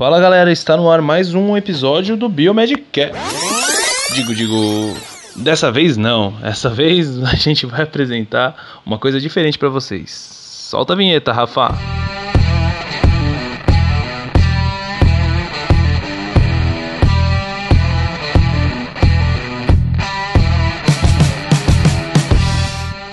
[0.00, 3.12] Fala galera, está no ar mais um episódio do Biomedcast.
[4.14, 4.96] Digo, digo,
[5.36, 6.32] dessa vez não.
[6.42, 10.10] Essa vez a gente vai apresentar uma coisa diferente para vocês.
[10.10, 11.99] Solta a vinheta, Rafa.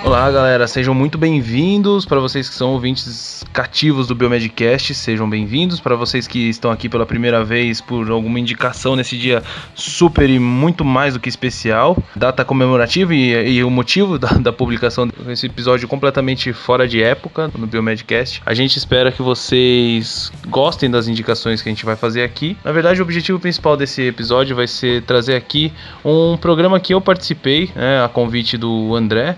[0.07, 2.05] Olá, galera, sejam muito bem-vindos.
[2.05, 5.81] Para vocês que são ouvintes cativos do Biomedcast, sejam bem-vindos.
[5.81, 9.43] Para vocês que estão aqui pela primeira vez por alguma indicação nesse dia
[9.75, 14.53] super e muito mais do que especial, data comemorativa e, e o motivo da, da
[14.53, 18.41] publicação desse episódio completamente fora de época no Biomedcast.
[18.45, 22.55] A gente espera que vocês gostem das indicações que a gente vai fazer aqui.
[22.63, 25.73] Na verdade, o objetivo principal desse episódio vai ser trazer aqui
[26.05, 29.37] um programa que eu participei, né, a convite do André.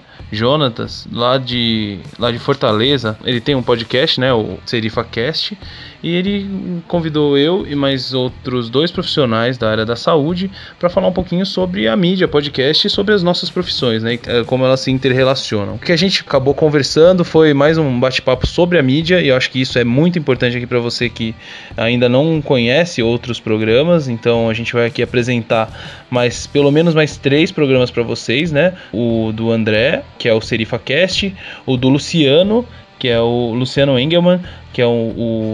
[0.60, 5.58] Jonatas, lá de, lá de Fortaleza, ele tem um podcast, né, o Serifa Cast,
[6.02, 10.50] e ele convidou eu e mais outros dois profissionais da área da saúde
[10.80, 14.66] para falar um pouquinho sobre a mídia, podcast e sobre as nossas profissões, né, como
[14.66, 15.76] elas se interrelacionam.
[15.76, 19.36] O que a gente acabou conversando foi mais um bate-papo sobre a mídia, e eu
[19.36, 21.36] acho que isso é muito importante aqui para você que
[21.76, 25.70] ainda não conhece outros programas, então a gente vai aqui apresentar
[26.10, 28.74] mais pelo menos mais três programas para vocês, né?
[28.92, 31.34] O do André, que é o Serifa Cast,
[31.66, 32.66] o do Luciano,
[32.98, 34.42] que é o Luciano Engelman,
[34.74, 34.90] que é o,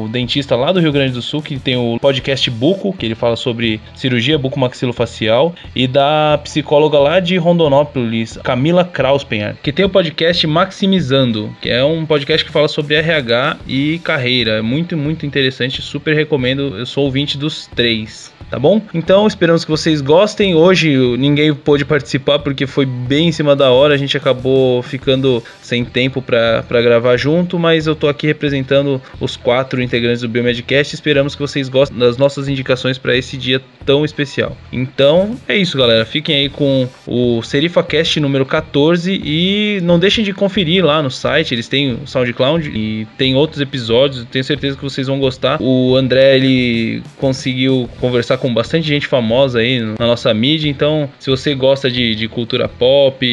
[0.06, 3.16] o, dentista lá do Rio Grande do Sul, que tem o podcast Buco, que ele
[3.16, 9.90] fala sobre cirurgia bucomaxilofacial, e da psicóloga lá de Rondonópolis, Camila Krauspenhar, que tem o
[9.90, 14.52] podcast Maximizando, que é um podcast que fala sobre RH e carreira.
[14.54, 16.78] É muito, muito interessante, super recomendo.
[16.78, 18.82] Eu sou ouvinte dos três tá bom?
[18.94, 20.56] Então esperamos que vocês gostem.
[20.56, 25.44] Hoje ninguém pôde participar porque foi bem em cima da hora, a gente acabou ficando
[25.62, 30.94] sem tempo para gravar junto, mas eu tô aqui representando os quatro integrantes do Biomedcast.
[30.94, 34.58] Esperamos que vocês gostem das nossas indicações para esse dia tão especial.
[34.72, 36.06] Então é isso, galera.
[36.06, 41.54] Fiquem aí com o SerifaCast número 14 e não deixem de conferir lá no site.
[41.54, 44.26] Eles têm o SoundCloud e tem outros episódios.
[44.32, 45.62] Tenho certeza que vocês vão gostar.
[45.62, 50.70] O André ele conseguiu conversar com bastante gente famosa aí na nossa mídia.
[50.70, 53.26] Então, se você gosta de, de cultura pop,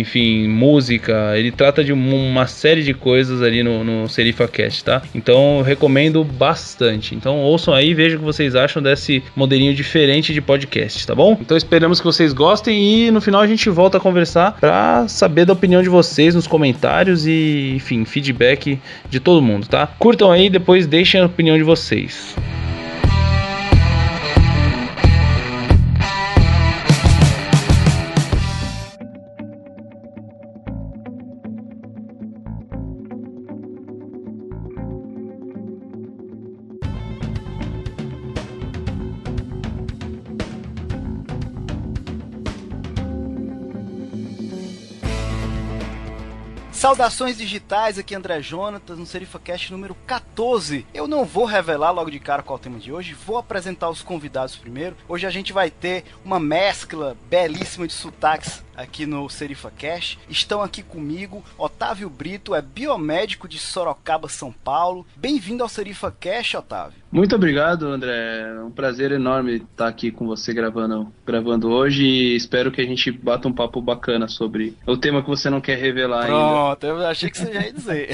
[0.00, 5.02] enfim, música, ele trata de uma série de coisas ali no, no SerifaCast, tá?
[5.18, 7.14] Então, recomendo bastante.
[7.14, 11.36] Então, ouçam aí vejam o que vocês acham desse modelinho diferente de podcast, tá bom?
[11.40, 15.44] Então, esperamos que vocês gostem e no final a gente volta a conversar para saber
[15.44, 18.78] da opinião de vocês nos comentários e, enfim, feedback
[19.10, 19.88] de todo mundo, tá?
[19.98, 22.36] Curtam aí, depois deixem a opinião de vocês.
[46.88, 50.86] Saudações digitais, aqui André Jonatas no SerifaCast número 14.
[50.94, 53.90] Eu não vou revelar logo de cara qual é o tema de hoje, vou apresentar
[53.90, 54.96] os convidados primeiro.
[55.06, 60.18] Hoje a gente vai ter uma mescla belíssima de sotaques aqui no Serifa Cash.
[60.30, 65.04] Estão aqui comigo Otávio Brito, é biomédico de Sorocaba, São Paulo.
[65.16, 66.98] Bem-vindo ao Serifa Cash, Otávio.
[67.10, 68.12] Muito obrigado, André.
[68.12, 72.86] É um prazer enorme estar aqui com você gravando, gravando hoje e espero que a
[72.86, 76.76] gente bata um papo bacana sobre o tema que você não quer revelar Pronto, ainda.
[76.76, 78.10] Pronto, eu achei que você já ia dizer.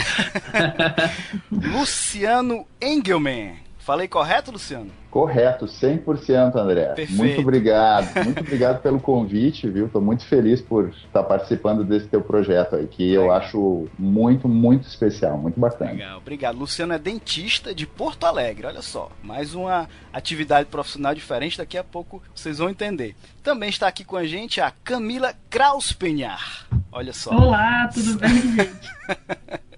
[1.50, 3.56] Luciano Engelman.
[3.78, 4.90] Falei correto, Luciano?
[5.14, 6.86] Correto, 100%, André.
[6.86, 7.12] Perfeito.
[7.12, 8.24] Muito obrigado.
[8.24, 9.86] Muito obrigado pelo convite, viu?
[9.86, 13.24] Estou muito feliz por estar participando desse teu projeto aí, que Legal.
[13.24, 15.92] eu acho muito, muito especial, muito bacana.
[15.92, 16.58] Legal, obrigado.
[16.58, 19.08] Luciano é dentista de Porto Alegre, olha só.
[19.22, 23.14] Mais uma atividade profissional diferente, daqui a pouco vocês vão entender.
[23.40, 26.66] Também está aqui com a gente a Camila Krauspenhar.
[26.90, 27.30] Olha só.
[27.30, 29.64] Olá, tudo bem, gente?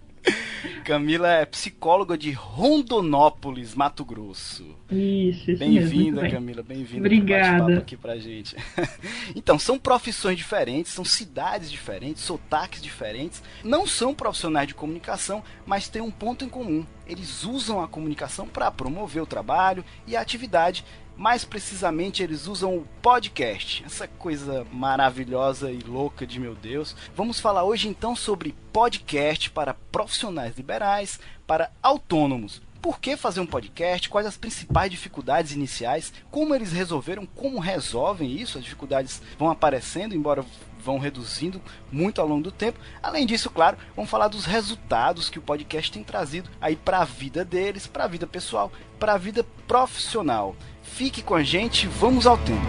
[0.87, 4.64] Camila é psicóloga de Rondonópolis, Mato Grosso.
[4.88, 6.30] Isso, isso Bem-vinda, bem.
[6.30, 7.01] Camila, bem-vinda.
[7.01, 7.78] Obrigada.
[7.78, 8.54] aqui pra gente.
[9.34, 13.42] então, são profissões diferentes, são cidades diferentes, sotaques diferentes.
[13.65, 16.86] Não são profissionais de comunicação, mas têm um ponto em comum.
[17.04, 20.84] Eles usam a comunicação para promover o trabalho e a atividade
[21.16, 26.95] mais precisamente, eles usam o podcast, essa coisa maravilhosa e louca de meu Deus.
[27.15, 32.60] Vamos falar hoje então sobre podcast para profissionais liberais, para autônomos.
[32.83, 34.09] Por que fazer um podcast?
[34.09, 36.13] Quais as principais dificuldades iniciais?
[36.30, 37.27] Como eles resolveram?
[37.27, 38.59] Como resolvem isso?
[38.59, 40.45] As dificuldades vão aparecendo, embora
[40.86, 41.60] vão reduzindo
[41.91, 42.78] muito ao longo do tempo.
[43.03, 47.04] Além disso, claro, vamos falar dos resultados que o podcast tem trazido aí para a
[47.04, 50.54] vida deles, para a vida pessoal, para a vida profissional.
[50.83, 52.62] Fique com a gente, vamos ao tema.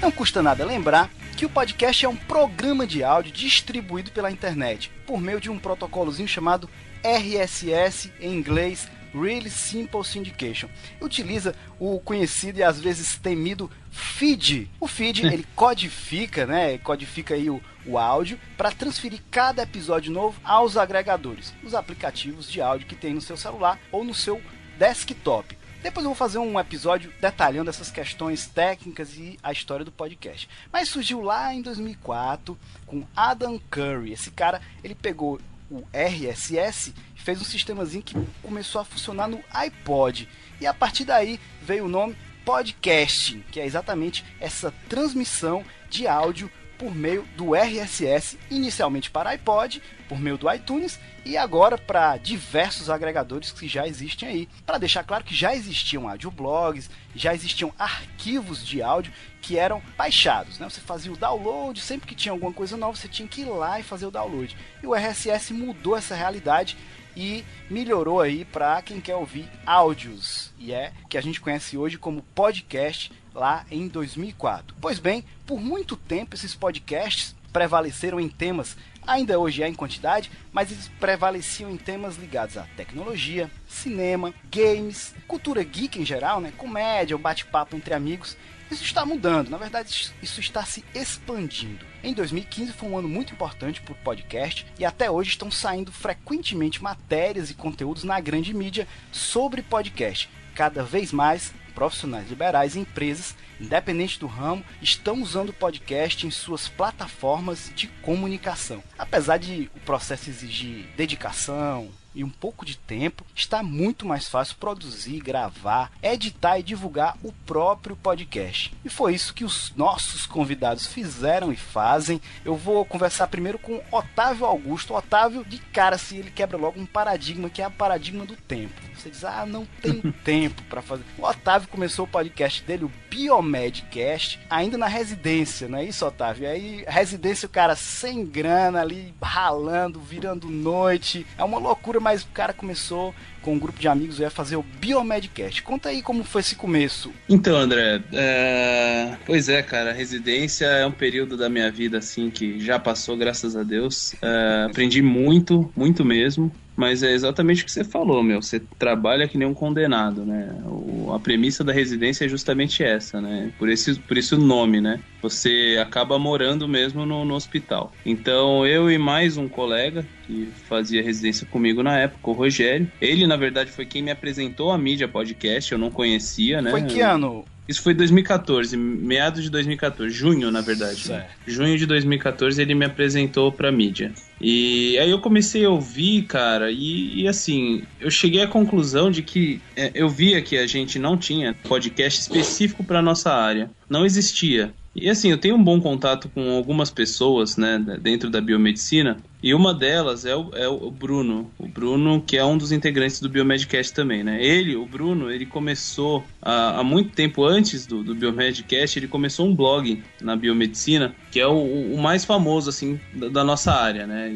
[0.00, 1.08] Não custa nada lembrar
[1.42, 5.58] que o podcast é um programa de áudio distribuído pela internet por meio de um
[5.58, 6.70] protocolozinho chamado
[7.02, 10.68] RSS em inglês Really Simple Syndication.
[11.00, 14.70] Utiliza o conhecido e às vezes temido feed.
[14.78, 16.78] O feed ele codifica, né?
[16.78, 22.60] Codifica aí o, o áudio para transferir cada episódio novo aos agregadores, os aplicativos de
[22.60, 24.40] áudio que tem no seu celular ou no seu
[24.78, 25.58] desktop.
[25.82, 30.48] Depois eu vou fazer um episódio detalhando essas questões técnicas e a história do podcast.
[30.72, 32.56] Mas surgiu lá em 2004
[32.86, 34.12] com Adam Curry.
[34.12, 39.42] Esse cara, ele pegou o RSS e fez um sistemazinho que começou a funcionar no
[39.52, 40.28] iPod.
[40.60, 46.48] E a partir daí veio o nome podcasting, que é exatamente essa transmissão de áudio
[46.82, 52.90] por meio do RSS, inicialmente para iPod, por meio do iTunes e agora para diversos
[52.90, 54.48] agregadores que já existem aí.
[54.66, 60.58] Para deixar claro que já existiam audioblogs, já existiam arquivos de áudio que eram baixados,
[60.58, 60.68] né?
[60.68, 63.78] Você fazia o download, sempre que tinha alguma coisa nova, você tinha que ir lá
[63.78, 64.56] e fazer o download.
[64.82, 66.76] E o RSS mudou essa realidade
[67.16, 70.52] e melhorou aí para quem quer ouvir áudios.
[70.58, 74.74] E é que a gente conhece hoje como podcast lá em 2004.
[74.80, 78.76] Pois bem, por muito tempo esses podcasts prevaleceram em temas,
[79.06, 85.14] ainda hoje é em quantidade, mas eles prevaleciam em temas ligados à tecnologia, cinema, games,
[85.28, 88.36] cultura geek em geral, né, comédia, um bate-papo entre amigos.
[88.72, 91.84] Isso está mudando, na verdade, isso está se expandindo.
[92.02, 95.92] Em 2015 foi um ano muito importante para o podcast e até hoje estão saindo
[95.92, 100.30] frequentemente matérias e conteúdos na grande mídia sobre podcast.
[100.54, 106.30] Cada vez mais profissionais liberais e empresas, independente do ramo, estão usando o podcast em
[106.30, 108.82] suas plataformas de comunicação.
[108.98, 114.56] Apesar de o processo exigir dedicação, e um pouco de tempo, está muito mais fácil
[114.56, 118.72] produzir, gravar, editar e divulgar o próprio podcast.
[118.84, 122.20] E foi isso que os nossos convidados fizeram e fazem.
[122.44, 124.94] Eu vou conversar primeiro com Otávio Augusto.
[124.94, 128.74] Otávio, de cara, se ele quebra logo um paradigma que é o paradigma do tempo.
[128.94, 131.04] Você diz, ah, não tenho tempo para fazer.
[131.18, 136.48] O Otávio começou o podcast dele, o Biomedcast, ainda na residência, não é isso, Otávio?
[136.48, 141.26] Aí, residência, o cara sem grana ali, ralando, virando noite.
[141.36, 144.62] É uma loucura mas o cara começou com um grupo de amigos ia fazer o
[144.62, 145.62] Biomedcast.
[145.62, 147.12] Conta aí como foi esse começo.
[147.28, 149.16] Então, André, é...
[149.26, 153.16] pois é, cara, a residência é um período da minha vida assim que já passou,
[153.16, 154.14] graças a Deus.
[154.20, 154.66] É...
[154.68, 156.52] Aprendi muito, muito mesmo.
[156.82, 158.42] Mas é exatamente o que você falou, meu.
[158.42, 160.52] Você trabalha que nem um condenado, né?
[160.64, 163.52] O, a premissa da residência é justamente essa, né?
[163.56, 164.98] Por, esse, por isso o nome, né?
[165.22, 167.92] Você acaba morando mesmo no, no hospital.
[168.04, 172.90] Então, eu e mais um colega que fazia residência comigo na época, o Rogério.
[173.00, 176.72] Ele, na verdade, foi quem me apresentou a mídia podcast, eu não conhecia, né?
[176.72, 177.44] Foi que ano?
[177.72, 181.10] Isso foi 2014, meados de 2014, junho, na verdade.
[181.46, 184.12] Junho de 2014 ele me apresentou pra mídia.
[184.38, 189.22] E aí eu comecei a ouvir, cara, e, e assim, eu cheguei à conclusão de
[189.22, 193.70] que é, eu via que a gente não tinha podcast específico para nossa área.
[193.88, 194.74] Não existia.
[194.94, 199.54] E assim, eu tenho um bom contato com algumas pessoas, né, dentro da biomedicina, e
[199.54, 201.50] uma delas é o, é o Bruno.
[201.58, 204.44] O Bruno, que é um dos integrantes do Biomedcast também, né?
[204.44, 209.48] Ele, o Bruno, ele começou há, há muito tempo antes do, do Biomedcast, ele começou
[209.48, 211.56] um blog na biomedicina, que é o,
[211.92, 214.28] o mais famoso, assim, da, da nossa área, né?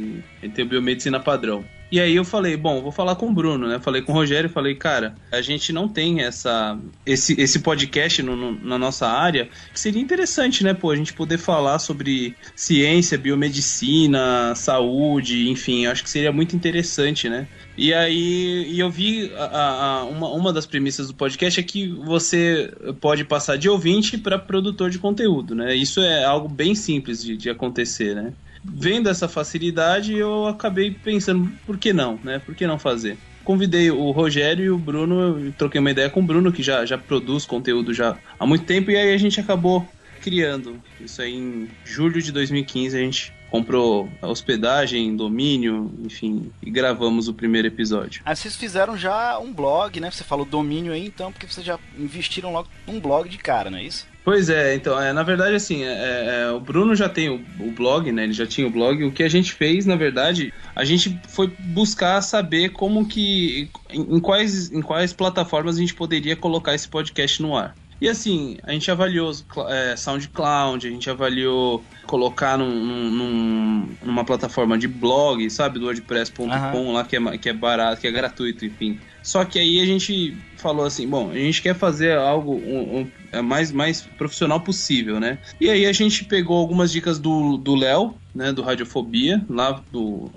[0.42, 1.64] Ele tem o Biomedicina Padrão.
[1.90, 3.78] E aí eu falei, bom, vou falar com o Bruno, né?
[3.78, 8.35] Falei com o Rogério, falei, cara, a gente não tem essa esse, esse podcast no,
[8.35, 13.16] no, na nossa área, que seria interessante, né, pô, a gente poder falar sobre ciência,
[13.16, 17.47] biomedicina, saúde, enfim, acho que seria muito interessante, né?
[17.78, 21.88] E aí e eu vi a, a, uma, uma das premissas do podcast é que
[21.88, 25.75] você pode passar de ouvinte para produtor de conteúdo, né?
[25.75, 28.33] Isso é algo bem simples de, de acontecer, né?
[28.66, 32.38] Vendo essa facilidade, eu acabei pensando, por que não, né?
[32.38, 33.16] Por que não fazer?
[33.44, 36.99] Convidei o Rogério e o Bruno, troquei uma ideia com o Bruno, que já, já
[36.99, 39.87] produz conteúdo já há muito tempo, e aí a gente acabou
[40.20, 40.82] criando.
[41.00, 47.35] Isso aí em julho de 2015 a gente comprou hospedagem, domínio, enfim, e gravamos o
[47.35, 48.23] primeiro episódio.
[48.25, 50.11] Aí vocês fizeram já um blog, né?
[50.11, 53.78] Você falou domínio aí então, porque vocês já investiram logo num blog de cara, não
[53.78, 54.06] é isso?
[54.26, 57.71] Pois é, então, é, na verdade, assim, é, é, o Bruno já tem o, o,
[57.71, 58.25] blog, né?
[58.25, 59.04] Ele já tinha o blog.
[59.04, 63.71] O que a gente fez, na verdade, a gente foi buscar saber como que.
[63.88, 67.76] em, em quais, em quais plataformas a gente poderia colocar esse podcast no ar.
[68.00, 69.30] E assim, a gente avaliou
[69.68, 76.47] é, SoundCloud, a gente avaliou colocar num, num, numa plataforma de blog, sabe, do WordPress.com
[76.47, 76.92] uhum.
[76.92, 78.99] lá que é, que é barato, que é gratuito, enfim.
[79.26, 83.11] Só que aí a gente falou assim, bom, a gente quer fazer algo um, um,
[83.33, 85.38] é mais, mais profissional possível, né?
[85.61, 90.30] E aí a gente pegou algumas dicas do Léo, né, do Radiofobia, lá do,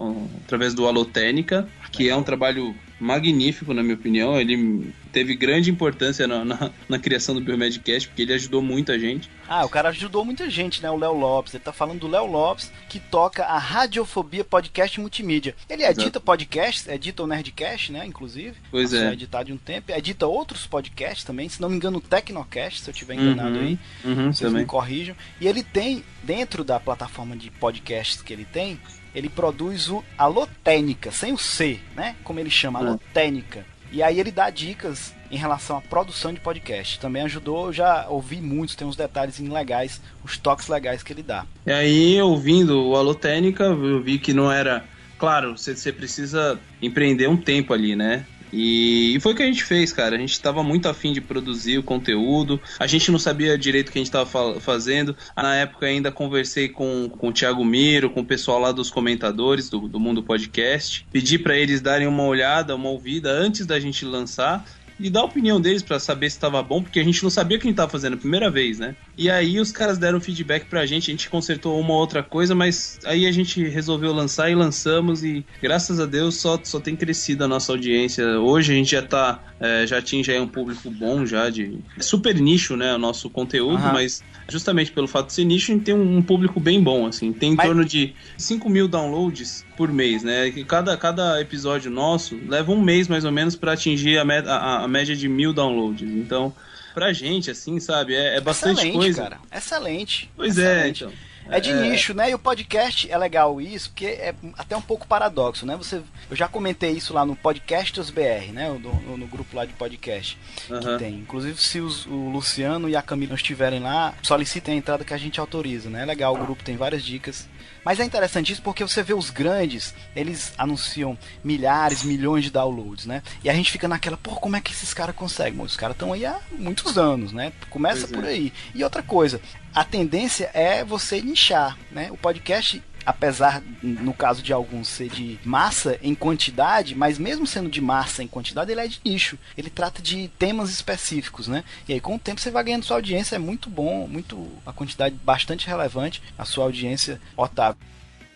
[0.44, 4.40] através do Alotênica, que é um trabalho magnífico, na minha opinião.
[4.40, 9.30] Ele teve grande importância na, na, na criação do Biomedcast, porque ele ajudou muita gente.
[9.48, 10.90] Ah, o cara ajudou muita gente, né?
[10.92, 11.54] O Léo Lopes.
[11.54, 15.56] Ele tá falando do Léo Lopes, que toca a Radiofobia Podcast Multimídia.
[15.70, 18.06] Ele edita podcasts, edita o Nerdcast, né?
[18.06, 18.56] Inclusive.
[18.70, 19.14] Pois é.
[19.14, 19.92] editar de um tempo.
[19.92, 23.62] Edita outros podcasts também, se não me engano, o Tecnocast, se eu tiver enganado uhum,
[23.62, 23.80] aí.
[24.04, 24.62] Uhum, vocês também.
[24.62, 25.16] me corrijam.
[25.42, 28.80] E ele tem, dentro da plataforma de podcasts que ele tem,
[29.14, 32.16] ele produz o Alotênica, sem o C, né?
[32.24, 32.88] Como ele chama, hum.
[32.88, 33.66] Alotênica.
[33.92, 37.00] E aí ele dá dicas em relação à produção de podcast.
[37.00, 41.24] Também ajudou, eu já ouvi muitos, tem uns detalhes legais, os toques legais que ele
[41.24, 41.46] dá.
[41.66, 44.84] E aí, ouvindo o Alotênica, eu vi que não era.
[45.18, 48.26] Claro, você precisa empreender um tempo ali, né?
[48.52, 50.16] E, e, foi o que a gente fez, cara.
[50.16, 52.60] A gente estava muito afim de produzir o conteúdo.
[52.80, 55.16] A gente não sabia direito o que a gente estava fazendo.
[55.36, 59.70] Na época ainda conversei com, com o Thiago Miro, com o pessoal lá dos comentadores
[59.70, 61.06] do, do Mundo Podcast.
[61.12, 64.66] Pedi para eles darem uma olhada, uma ouvida antes da gente lançar
[65.00, 67.58] e dar a opinião deles para saber se estava bom, porque a gente não sabia
[67.58, 68.96] o que a gente tava fazendo a primeira vez, né?
[69.20, 72.98] E aí os caras deram feedback pra gente, a gente consertou uma outra coisa, mas
[73.04, 77.44] aí a gente resolveu lançar e lançamos e graças a Deus só, só tem crescido
[77.44, 78.40] a nossa audiência.
[78.40, 82.34] Hoje a gente já tá, é, já atinge aí um público bom já de super
[82.40, 83.92] nicho, né, o nosso conteúdo, uhum.
[83.92, 87.34] mas justamente pelo fato de ser nicho, a gente tem um, público bem bom, assim,
[87.34, 87.66] tem em mas...
[87.66, 90.50] torno de 5 mil downloads por mês, né?
[90.66, 94.88] Cada, cada episódio nosso leva um mês mais ou menos para atingir a, a, a
[94.88, 96.10] média de mil downloads.
[96.10, 96.54] Então,
[96.94, 99.22] pra gente, assim, sabe, é, é bastante Excelente, coisa.
[99.24, 99.40] cara.
[99.52, 100.30] Excelente.
[100.36, 101.04] Pois é, Excelente.
[101.04, 101.29] é, então.
[101.50, 101.82] É de é...
[101.82, 102.30] nicho, né?
[102.30, 105.76] E o podcast é legal isso, porque é até um pouco paradoxo, né?
[105.76, 108.70] Você, eu já comentei isso lá no Podcasters BR, né?
[108.70, 110.38] No, no, grupo lá de podcast
[110.70, 110.80] uhum.
[110.80, 111.16] que tem.
[111.16, 115.18] Inclusive, se os, o Luciano e a Camila estiverem lá, solicitem a entrada que a
[115.18, 116.04] gente autoriza, né?
[116.04, 117.48] É legal, o grupo tem várias dicas
[117.84, 123.06] mas é interessante isso porque você vê os grandes, eles anunciam milhares, milhões de downloads,
[123.06, 123.24] né?
[123.44, 125.62] E a gente fica naquela, pô, como é que esses caras conseguem?
[125.62, 127.52] Os caras estão aí há muitos anos, né?
[127.70, 128.30] Começa pois por é.
[128.30, 128.54] aí.
[128.76, 129.42] E outra coisa,
[129.80, 132.12] a tendência é você nichar, né?
[132.12, 137.70] O podcast apesar no caso de alguns ser de massa em quantidade, mas mesmo sendo
[137.70, 139.40] de massa em quantidade, ele é de nicho.
[139.58, 141.64] Ele trata de temas específicos, né?
[141.88, 144.74] E aí com o tempo você vai ganhando sua audiência, é muito bom, muito a
[144.74, 147.82] quantidade bastante relevante, a sua audiência, Otávio.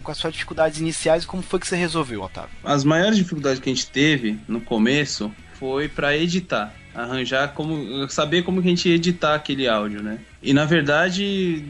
[0.02, 2.56] Com as suas dificuldades iniciais, como foi que você resolveu, Otávio?
[2.64, 8.44] As maiores dificuldades que a gente teve no começo foi para editar arranjar como saber
[8.44, 10.20] como que a gente ia editar aquele áudio, né?
[10.42, 11.64] E na verdade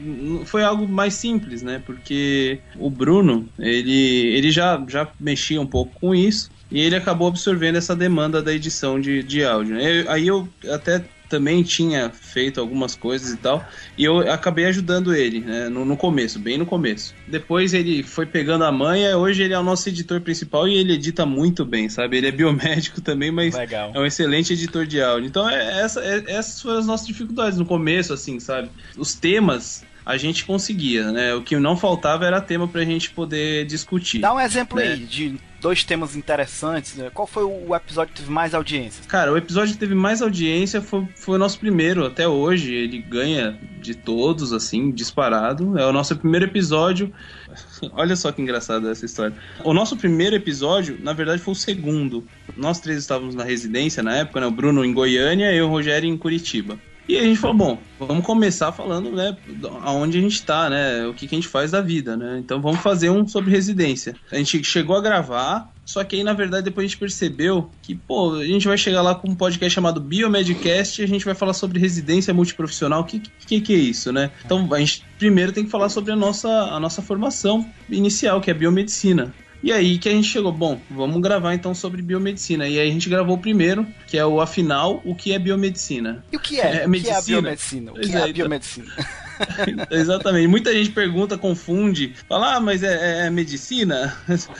[0.46, 1.82] foi algo mais simples, né?
[1.84, 7.28] Porque o Bruno, ele ele já já mexia um pouco com isso e ele acabou
[7.28, 9.76] absorvendo essa demanda da edição de, de áudio.
[9.76, 10.04] Né?
[10.08, 11.04] Aí eu até
[11.34, 13.66] também tinha feito algumas coisas e tal,
[13.98, 17.12] e eu acabei ajudando ele né, no, no, começo, bem no começo.
[17.26, 20.92] Depois ele foi pegando a manha, hoje ele é o nosso editor principal e ele
[20.92, 22.18] edita muito bem, sabe?
[22.18, 23.90] Ele é biomédico também, mas Legal.
[23.92, 25.26] é um excelente editor de áudio.
[25.26, 28.70] Então é, essa, é, essas foram as nossas dificuldades no começo, assim, sabe?
[28.96, 31.34] Os temas a gente conseguia, né?
[31.34, 34.20] O que não faltava era tema pra gente poder discutir.
[34.20, 34.84] Dá um exemplo né?
[34.84, 36.94] aí de dois temas interessantes.
[36.94, 37.10] Né?
[37.14, 39.02] Qual foi o episódio que teve mais audiência?
[39.08, 42.74] Cara, o episódio que teve mais audiência foi, foi o nosso primeiro até hoje.
[42.74, 45.78] Ele ganha de todos, assim, disparado.
[45.78, 47.10] É o nosso primeiro episódio.
[47.92, 49.34] Olha só que engraçada essa história.
[49.64, 52.22] O nosso primeiro episódio, na verdade, foi o segundo.
[52.54, 54.46] Nós três estávamos na residência na época, né?
[54.46, 56.78] O Bruno em Goiânia e o Rogério em Curitiba.
[57.08, 59.36] E a gente falou, bom, vamos começar falando, né,
[59.82, 62.38] aonde a gente tá, né, o que, que a gente faz da vida, né?
[62.38, 64.16] Então vamos fazer um sobre residência.
[64.32, 67.94] A gente chegou a gravar, só que aí, na verdade, depois a gente percebeu que,
[67.94, 71.34] pô, a gente vai chegar lá com um podcast chamado Biomedcast e a gente vai
[71.34, 73.02] falar sobre residência multiprofissional.
[73.02, 74.30] O que, que, que é isso, né?
[74.44, 78.50] Então, a gente primeiro tem que falar sobre a nossa, a nossa formação inicial, que
[78.50, 79.34] é biomedicina.
[79.64, 82.68] E aí que a gente chegou, bom, vamos gravar então sobre biomedicina.
[82.68, 86.22] E aí a gente gravou o primeiro, que é o Afinal, o que é biomedicina?
[86.30, 86.82] E o que é?
[86.82, 87.18] é, medicina?
[87.18, 87.92] O que é a biomedicina?
[87.92, 88.32] O que é, é a então.
[88.34, 88.92] biomedicina?
[89.90, 90.48] Exatamente.
[90.48, 94.14] Muita gente pergunta, confunde, fala, ah, mas é, é, é medicina?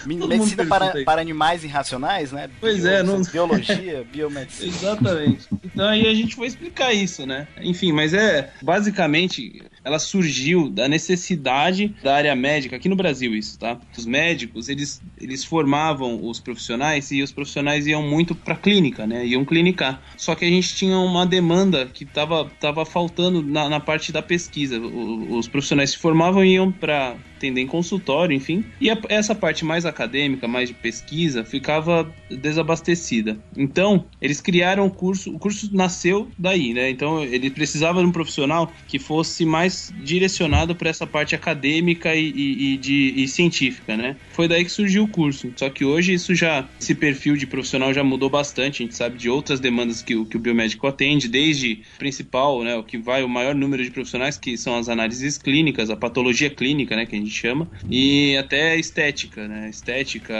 [0.07, 2.49] medicina para, para animais irracionais, né?
[2.59, 3.21] Pois Bio, é, não...
[3.31, 4.69] biologia, biomedicina.
[4.69, 5.47] Exatamente.
[5.63, 7.47] Então aí a gente foi explicar isso, né?
[7.61, 13.59] Enfim, mas é basicamente ela surgiu da necessidade da área médica, aqui no Brasil isso,
[13.59, 13.79] tá?
[13.97, 19.27] Os médicos, eles, eles formavam os profissionais e os profissionais iam muito para clínica, né?
[19.27, 20.03] Iam clinicar.
[20.17, 24.23] Só que a gente tinha uma demanda que tava, tava faltando na, na parte da
[24.23, 24.79] pesquisa.
[24.81, 27.15] O, os profissionais se formavam e iam para
[27.45, 28.65] atender em consultório, enfim.
[28.81, 33.39] E a, essa parte mais acadêmica, mais de pesquisa, ficava desabastecida.
[33.57, 36.91] Então, eles criaram o curso, o curso nasceu daí, né?
[36.91, 42.31] Então, ele precisava de um profissional que fosse mais direcionado para essa parte acadêmica e,
[42.31, 44.17] e, e de, e científica, né?
[44.33, 45.53] Foi daí que surgiu o curso.
[45.57, 48.83] Só que hoje isso já, esse perfil de profissional já mudou bastante.
[48.83, 52.77] A gente sabe de outras demandas que que o biomédico atende, desde principal, né?
[52.77, 56.51] O que vai o maior número de profissionais, que são as análises clínicas, a patologia
[56.51, 57.07] clínica, né?
[57.07, 59.69] Que a gente chama, e até estética, né?
[59.69, 60.35] Estética,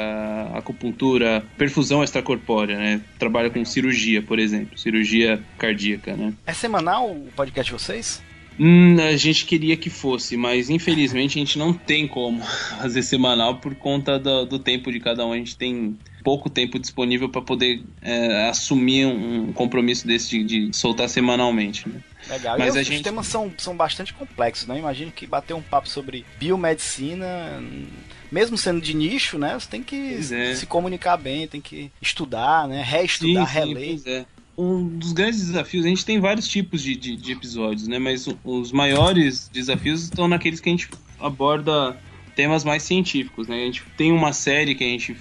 [0.55, 3.01] acupuntura, perfusão extracorpórea, né?
[3.19, 6.33] Trabalha com cirurgia, por exemplo, cirurgia cardíaca, né?
[6.47, 8.23] É semanal o podcast de vocês?
[8.59, 12.41] Hum, a gente queria que fosse, mas infelizmente a gente não tem como
[12.79, 15.33] fazer semanal por conta do, do tempo de cada um.
[15.33, 20.77] A gente tem pouco tempo disponível para poder é, assumir um compromisso desse de, de
[20.77, 21.87] soltar semanalmente.
[21.87, 22.01] Né?
[22.29, 22.59] Legal.
[22.59, 23.03] Mas e os gente...
[23.03, 24.79] temas são, são bastante complexos, né?
[24.79, 27.63] Imagino que bater um papo sobre biomedicina,
[28.33, 29.53] mesmo sendo de nicho, né?
[29.53, 30.55] Você tem que é.
[30.55, 32.83] se comunicar bem, tem que estudar, né?
[32.83, 34.01] Reestudar, sim, sim, reler.
[34.07, 34.25] É.
[34.57, 37.99] Um dos grandes desafios, a gente tem vários tipos de, de, de episódios, né?
[37.99, 40.89] Mas os maiores desafios estão naqueles que a gente
[41.21, 41.95] aborda
[42.35, 43.57] temas mais científicos, né?
[43.57, 45.17] A gente tem uma série que a gente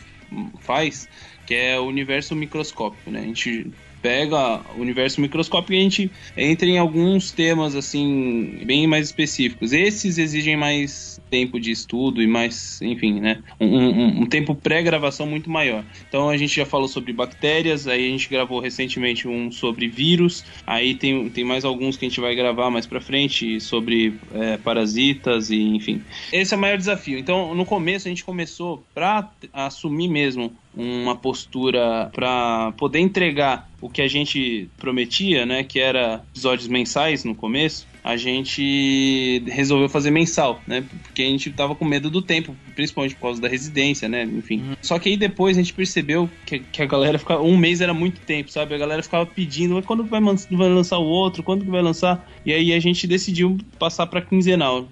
[0.60, 1.08] faz,
[1.46, 3.20] que é o universo microscópico, né?
[3.20, 3.72] A gente
[4.02, 9.72] pega o universo microscópico e a gente entra em alguns temas assim bem mais específicos.
[9.72, 15.26] Esses exigem mais tempo de estudo e mais, enfim, né, um, um, um tempo pré-gravação
[15.26, 15.84] muito maior.
[16.08, 20.46] Então a gente já falou sobre bactérias, aí a gente gravou recentemente um sobre vírus,
[20.68, 24.58] aí tem, tem mais alguns que a gente vai gravar mais para frente sobre é,
[24.58, 26.04] parasitas e enfim.
[26.32, 27.18] Esse é o maior desafio.
[27.18, 33.90] Então no começo a gente começou para assumir mesmo uma postura para poder entregar o
[33.90, 40.12] que a gente prometia, né, que era episódios mensais no começo, a gente resolveu fazer
[40.12, 40.84] mensal, né?
[41.04, 44.24] Porque a gente tava com medo do tempo, principalmente por causa da residência, né?
[44.24, 44.60] Enfim.
[44.60, 44.76] Uhum.
[44.82, 47.42] Só que aí depois a gente percebeu que, que, a galera ficava.
[47.42, 48.76] Um mês era muito tempo, sabe?
[48.76, 51.42] A galera ficava pedindo, quando vai, vai lançar o outro?
[51.44, 52.30] Quando que vai lançar?
[52.46, 54.88] E aí a gente decidiu passar para quinzenal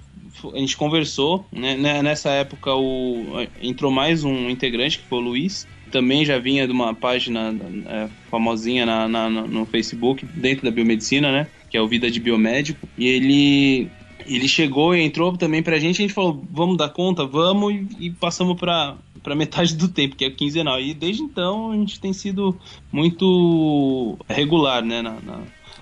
[0.53, 2.01] a gente conversou, né?
[2.01, 6.73] Nessa época o, entrou mais um integrante, que foi o Luiz, também já vinha de
[6.73, 7.53] uma página
[7.86, 11.47] é, famosinha na, na, no Facebook, dentro da biomedicina, né?
[11.71, 12.88] Que é o Vida de Biomédico.
[12.97, 13.89] E ele
[14.27, 17.88] ele chegou e entrou também pra gente, a gente falou, vamos dar conta, vamos, e,
[18.07, 20.79] e passamos pra, pra metade do tempo, que é quinzenal.
[20.79, 22.55] E desde então a gente tem sido
[22.91, 25.41] muito regular, né, na, na,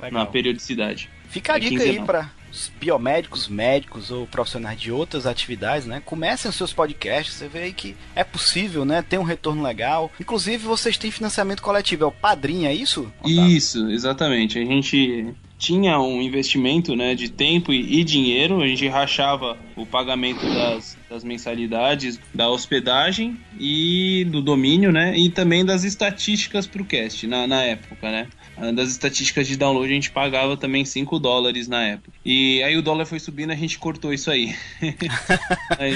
[0.10, 1.10] na periodicidade.
[1.30, 2.00] Fica a é dica quinzenal.
[2.00, 6.02] aí pra os biomédicos, médicos ou profissionais de outras atividades, né?
[6.04, 9.02] Comecem os seus podcasts, você vê aí que é possível, né?
[9.02, 10.12] Tem um retorno legal.
[10.20, 13.12] Inclusive, vocês têm financiamento coletivo, é o Padrinho, é isso?
[13.24, 14.58] Isso, exatamente.
[14.58, 19.86] A gente tinha um investimento né, de tempo e, e, dinheiro, a gente rachava o
[19.86, 25.18] pagamento das, das mensalidades, da hospedagem e do domínio, né?
[25.18, 28.28] E também das estatísticas para o cast na, na época, né?
[28.74, 32.12] Das estatísticas de download a gente pagava também 5 dólares na época.
[32.26, 34.56] E aí o dólar foi subindo a gente cortou isso aí.
[35.78, 35.96] aí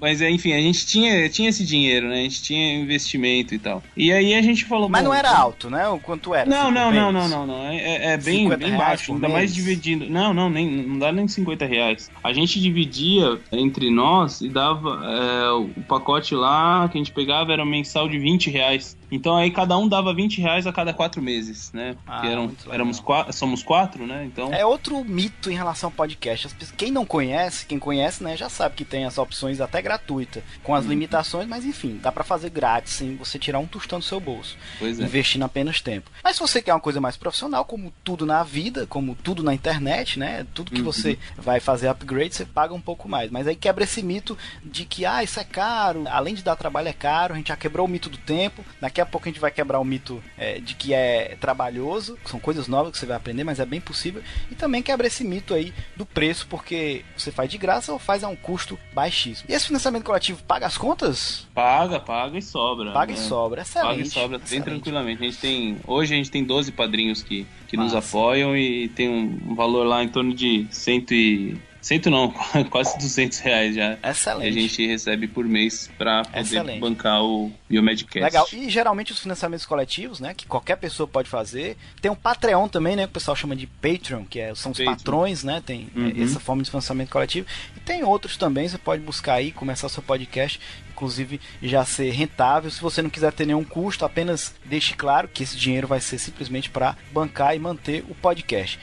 [0.00, 2.20] mas enfim, a gente tinha, tinha esse dinheiro, né?
[2.20, 3.82] A gente tinha investimento e tal.
[3.96, 4.88] E aí a gente falou.
[4.88, 5.86] Mas não era alto, né?
[5.88, 6.48] O quanto era?
[6.48, 9.12] Não, não, não, não, não, não, É, é bem, bem baixo.
[9.12, 10.08] Ainda mais dividindo.
[10.08, 12.10] Não, não, nem, não dá nem 50 reais.
[12.22, 15.00] A gente dividia entre nós e dava.
[15.04, 18.96] É, o pacote lá que a gente pegava era mensal de 20 reais.
[19.10, 21.96] Então aí cada um dava 20 reais a cada quatro meses, né?
[22.04, 24.24] Porque ah, eram, éramos quatro, somos quatro, né?
[24.24, 24.52] Então...
[24.52, 26.48] É outro mito em relação ao podcast.
[26.76, 30.74] Quem não conhece, quem conhece, né, já sabe que tem as opções até gratuita, com
[30.74, 30.90] as uhum.
[30.90, 34.56] limitações, mas enfim, dá para fazer grátis sem você tirar um tostão do seu bolso.
[34.78, 35.02] Pois é.
[35.02, 36.10] Investindo apenas tempo.
[36.22, 39.54] Mas se você quer uma coisa mais profissional, como tudo na vida, como tudo na
[39.54, 40.46] internet, né?
[40.54, 40.84] Tudo que uhum.
[40.84, 43.30] você vai fazer upgrade, você paga um pouco mais.
[43.30, 46.88] Mas aí quebra esse mito de que, ah, isso é caro, além de dar trabalho
[46.88, 48.64] é caro, a gente já quebrou o mito do tempo.
[48.80, 52.18] Daqui Daqui a pouco a gente vai quebrar o mito é, de que é trabalhoso,
[52.26, 54.22] são coisas novas que você vai aprender, mas é bem possível.
[54.50, 58.22] E também quebra esse mito aí do preço, porque você faz de graça ou faz
[58.22, 59.50] a um custo baixíssimo.
[59.50, 61.48] E esse financiamento coletivo paga as contas?
[61.54, 62.92] Paga, paga e sobra.
[62.92, 63.18] Paga né?
[63.18, 63.88] e sobra, excelente.
[63.88, 64.50] Paga e sobra excelente.
[64.50, 65.22] bem tranquilamente.
[65.22, 69.08] A gente tem, hoje a gente tem 12 padrinhos que, que nos apoiam e tem
[69.08, 72.32] um valor lá em torno de cento e Cento não,
[72.70, 73.98] quase 200 reais já.
[74.02, 74.48] Excelente.
[74.48, 76.80] a gente recebe por mês para poder Excelente.
[76.80, 78.20] bancar o Biomedcast.
[78.20, 78.46] Legal.
[78.52, 81.76] E geralmente os financiamentos coletivos, né, que qualquer pessoa pode fazer.
[82.00, 84.78] Tem um Patreon também, né, que o pessoal chama de Patreon, que é, são os
[84.78, 84.96] Patreon.
[84.96, 86.24] patrões, né, tem é, uhum.
[86.24, 87.46] essa forma de financiamento coletivo.
[87.76, 90.60] E tem outros também, você pode buscar aí, começar seu podcast
[91.00, 92.70] inclusive já ser rentável.
[92.70, 96.18] Se você não quiser ter nenhum custo, apenas deixe claro que esse dinheiro vai ser
[96.18, 98.78] simplesmente para bancar e manter o podcast.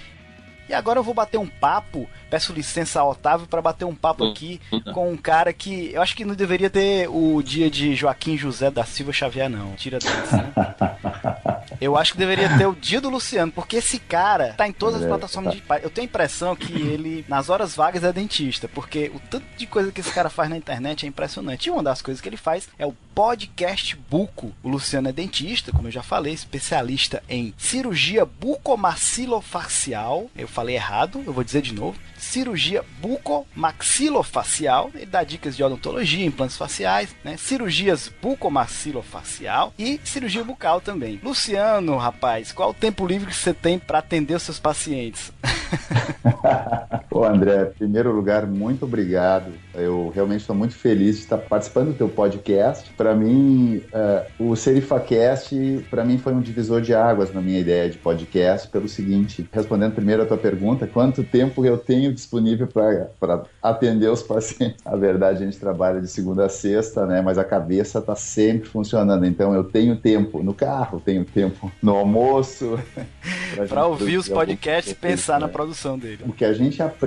[0.67, 4.29] E agora eu vou bater um papo, peço licença ao Otávio para bater um papo
[4.29, 4.59] aqui
[4.93, 8.69] com um cara que eu acho que não deveria ter o dia de Joaquim José
[8.69, 9.73] da Silva Xavier, não.
[9.75, 10.37] Tira dessa.
[10.37, 10.53] Né?
[11.79, 15.01] Eu acho que deveria ter o dia do Luciano, porque esse cara tá em todas
[15.01, 15.55] as é, plataformas tá.
[15.55, 15.83] digitais.
[15.83, 19.67] Eu tenho a impressão que ele, nas horas vagas, é dentista, porque o tanto de
[19.67, 21.67] coisa que esse cara faz na internet é impressionante.
[21.67, 24.53] E uma das coisas que ele faz é o podcast buco.
[24.63, 30.29] O Luciano é dentista, como eu já falei, especialista em cirurgia bucomaxilofacial.
[30.35, 31.99] Eu falei errado, eu vou dizer de novo.
[32.17, 34.91] Cirurgia bucomaxilofacial.
[34.93, 37.37] Ele dá dicas de odontologia, implantes faciais, né?
[37.37, 41.19] cirurgias bucomaxilofacial e cirurgia bucal também.
[41.23, 45.31] Luciano, rapaz, qual o tempo livre que você tem para atender os seus pacientes?
[47.17, 49.51] Ô André, em primeiro lugar, muito obrigado.
[49.73, 52.91] Eu realmente estou muito feliz de estar participando do teu podcast.
[52.95, 53.81] Para mim,
[54.39, 58.67] uh, o SerifaCast, para mim, foi um divisor de águas na minha ideia de podcast,
[58.67, 64.21] pelo seguinte, respondendo primeiro a tua pergunta, quanto tempo eu tenho disponível para atender os
[64.21, 64.77] pacientes?
[64.85, 67.19] A verdade, a gente trabalha de segunda a sexta, né?
[67.23, 69.25] Mas a cabeça está sempre funcionando.
[69.25, 72.77] Então, eu tenho tempo no carro, tenho tempo no almoço.
[73.67, 76.19] para ouvir os podcasts e pensar na produção dele.
[76.23, 77.06] O que a gente aprende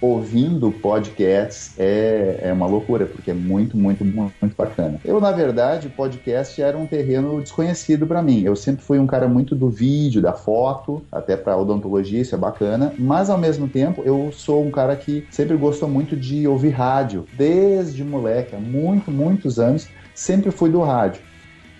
[0.00, 5.00] ouvindo podcasts é, é uma loucura, porque é muito, muito, muito bacana.
[5.04, 8.42] Eu, na verdade, podcast era um terreno desconhecido para mim.
[8.42, 12.38] Eu sempre fui um cara muito do vídeo, da foto, até para odontologia, isso é
[12.38, 16.70] bacana, mas ao mesmo tempo eu sou um cara que sempre gostou muito de ouvir
[16.70, 17.26] rádio.
[17.32, 21.22] Desde moleque, há muito, muitos anos, sempre fui do rádio.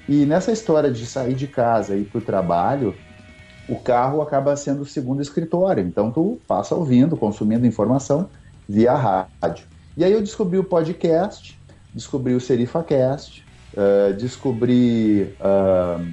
[0.09, 2.95] E nessa história de sair de casa e ir pro trabalho,
[3.71, 5.87] o carro acaba sendo o segundo escritório.
[5.87, 8.29] Então tu passa ouvindo, consumindo informação
[8.69, 9.65] via rádio.
[9.97, 11.59] E aí eu descobri o podcast,
[11.95, 16.05] descobri o SerifaCast, uh, descobri uh,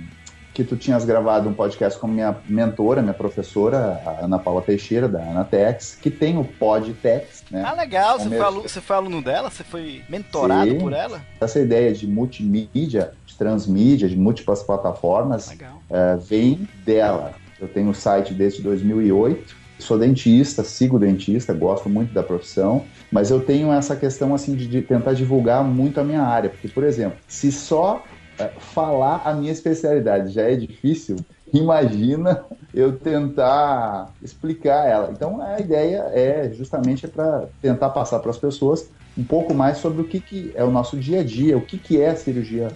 [0.54, 5.08] que tu tinhas gravado um podcast com minha mentora, minha professora, a Ana Paula Teixeira,
[5.08, 7.44] da Anatex, que tem o Podtex.
[7.52, 7.64] Né?
[7.66, 8.20] Ah, legal.
[8.20, 9.50] Você, foi aluno, você foi aluno dela?
[9.50, 10.80] Você foi mentorado Sim.
[10.80, 11.22] por ela?
[11.40, 17.36] Essa ideia de multimídia, de transmídia, de múltiplas plataformas, uh, vem dela.
[17.60, 19.56] Eu tenho um site desde 2008.
[19.80, 24.82] Sou dentista, sigo dentista, gosto muito da profissão, mas eu tenho essa questão assim de,
[24.82, 28.04] tentar divulgar muito a minha área, porque por exemplo, se só
[28.40, 31.18] é, falar a minha especialidade já é difícil,
[31.54, 32.44] imagina
[32.74, 35.12] eu tentar explicar ela.
[35.12, 40.02] Então a ideia é justamente para tentar passar para as pessoas um pouco mais sobre
[40.02, 42.70] o que, que é o nosso dia a dia, o que, que é a cirurgia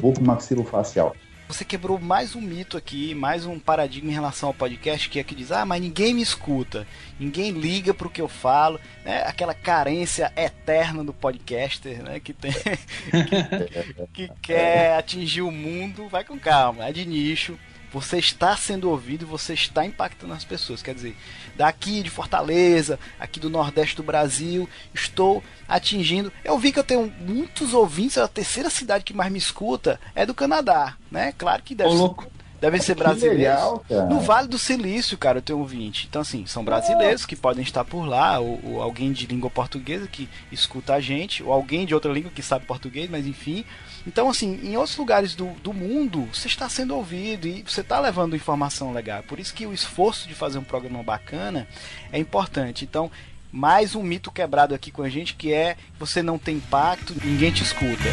[0.00, 1.14] bucomaxilofacial.
[1.48, 5.24] Você quebrou mais um mito aqui, mais um paradigma em relação ao podcast, que é
[5.24, 6.86] que diz, ah, mas ninguém me escuta,
[7.18, 9.22] ninguém liga pro que eu falo, né?
[9.22, 12.20] Aquela carência eterna do podcaster, né?
[12.20, 12.52] Que tem.
[14.12, 17.58] que, que quer atingir o mundo, vai com calma, é de nicho
[17.92, 20.82] você está sendo ouvido e você está impactando as pessoas.
[20.82, 21.16] Quer dizer,
[21.56, 26.32] daqui de Fortaleza, aqui do Nordeste do Brasil, estou atingindo.
[26.44, 30.26] Eu vi que eu tenho muitos ouvintes, a terceira cidade que mais me escuta é
[30.26, 31.32] do Canadá, né?
[31.36, 32.28] Claro que deve Ô, ser.
[32.60, 33.38] Devem ser brasileiros.
[33.38, 36.06] Legal, no Vale do Silício, cara, eu tenho ouvinte.
[36.08, 40.08] Então, assim, são brasileiros que podem estar por lá, ou, ou, alguém de língua portuguesa
[40.08, 43.64] que escuta a gente, ou alguém de outra língua que sabe português, mas enfim.
[44.08, 48.00] Então, assim, em outros lugares do, do mundo, você está sendo ouvido e você está
[48.00, 49.22] levando informação legal.
[49.22, 51.68] Por isso que o esforço de fazer um programa bacana
[52.10, 52.86] é importante.
[52.86, 53.10] Então,
[53.52, 57.52] mais um mito quebrado aqui com a gente que é você não tem impacto, ninguém
[57.52, 58.08] te escuta.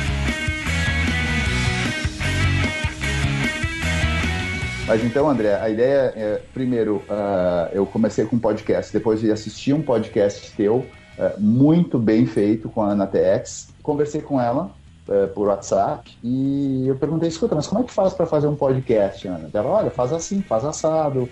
[4.86, 9.32] Mas então, André, a ideia é, primeiro, uh, eu comecei com um podcast, depois de
[9.32, 10.80] assistir um podcast teu,
[11.18, 13.70] uh, muito bem feito com a Ana TX.
[13.82, 14.76] Conversei com ela
[15.08, 18.56] uh, por WhatsApp e eu perguntei, escuta, mas como é que faz para fazer um
[18.56, 19.50] podcast, Ana?
[19.54, 21.30] Ela, olha, faz assim, faz assado,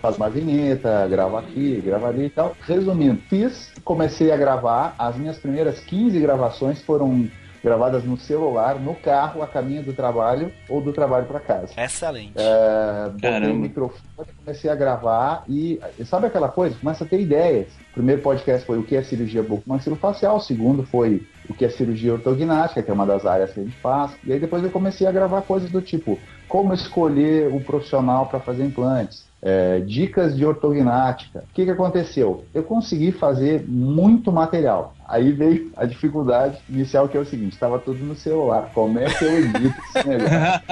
[0.00, 2.56] faz uma vinheta, grava aqui, grava ali e tal.
[2.62, 7.28] Resumindo, fiz, comecei a gravar, as minhas primeiras 15 gravações foram
[7.62, 11.68] gravadas no celular, no carro, a caminho do trabalho ou do trabalho para casa.
[11.76, 12.32] Excelente.
[12.36, 16.76] É, botei o microfone, comecei a gravar e sabe aquela coisa?
[16.80, 17.68] Começa a ter ideias.
[17.90, 21.68] O primeiro podcast foi o que é cirurgia bucomaxilofacial, o segundo foi o que é
[21.68, 24.12] cirurgia ortognática, que é uma das áreas que a gente faz.
[24.24, 28.40] E aí depois eu comecei a gravar coisas do tipo como escolher o profissional para
[28.40, 31.44] fazer implantes, é, dicas de ortognática.
[31.50, 32.44] O que, que aconteceu?
[32.52, 34.94] Eu consegui fazer muito material.
[35.08, 38.70] Aí veio a dificuldade inicial, que é o seguinte: estava tudo no celular.
[38.74, 40.62] Como é que eu edito esse negócio?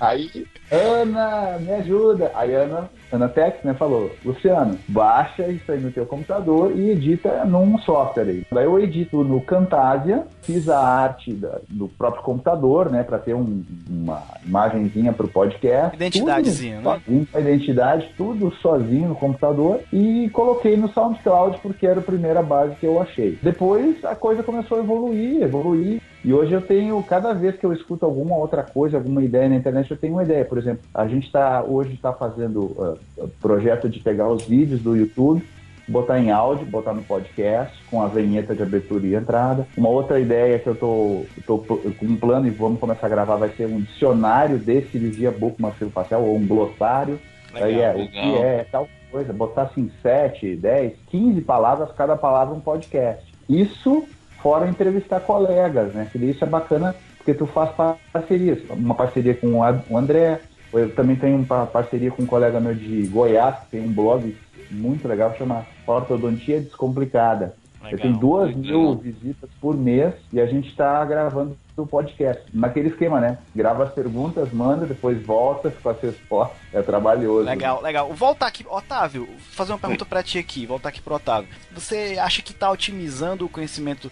[0.00, 2.30] Aí, Ana, me ajuda.
[2.34, 7.44] Aí, Ana, Ana Tex, né, falou: Luciano, baixa isso aí no teu computador e edita
[7.44, 8.46] num software aí.
[8.52, 13.34] Daí eu edito no Camtasia, fiz a arte da, do próprio computador, né, para ter
[13.34, 15.96] um, uma imagenzinha para o podcast.
[15.96, 17.26] Identidadezinha, né?
[17.34, 22.74] A identidade, tudo sozinho no computador e coloquei no SoundCloud porque era a primeira base
[22.76, 23.38] que eu achei.
[23.42, 26.00] Depois a coisa começou a evoluir, evoluir.
[26.24, 29.56] E hoje eu tenho, cada vez que eu escuto alguma outra coisa, alguma ideia na
[29.56, 30.44] internet, eu tenho uma ideia.
[30.44, 32.98] Por exemplo, a gente está hoje está fazendo uh,
[33.40, 35.42] projeto de pegar os vídeos do YouTube,
[35.86, 39.66] botar em áudio, botar no podcast, com a vinheta de abertura e entrada.
[39.76, 43.36] Uma outra ideia que eu tô, tô com um plano e vamos começar a gravar
[43.36, 47.18] vai ser um dicionário de cirurgia bucomaxilofacial ou um glossário.
[47.54, 48.04] Legal, Aí é legal.
[48.04, 53.24] o que é tal coisa, botar assim 7, 10, 15 palavras, cada palavra um podcast.
[53.48, 54.04] Isso
[54.42, 56.08] fora entrevistar colegas, né?
[56.10, 57.70] Que isso é bacana porque tu faz
[58.12, 58.58] parcerias.
[58.70, 60.40] Uma parceria com o André,
[60.72, 64.34] eu também tenho uma parceria com um colega meu de Goiás, que tem um blog
[64.70, 67.54] muito legal, chama Ortodontia Descomplicada.
[67.82, 72.42] Legal, eu tenho duas mil visitas por mês e a gente está gravando o podcast.
[72.52, 73.38] Naquele esquema, né?
[73.54, 76.56] Grava as perguntas, manda, depois volta com as respostas.
[76.72, 77.46] É trabalhoso.
[77.46, 78.12] Legal, legal.
[78.12, 81.48] Voltar aqui, Otávio, vou fazer uma pergunta para ti aqui, voltar aqui pro Otávio.
[81.72, 84.10] Você acha que está otimizando o conhecimento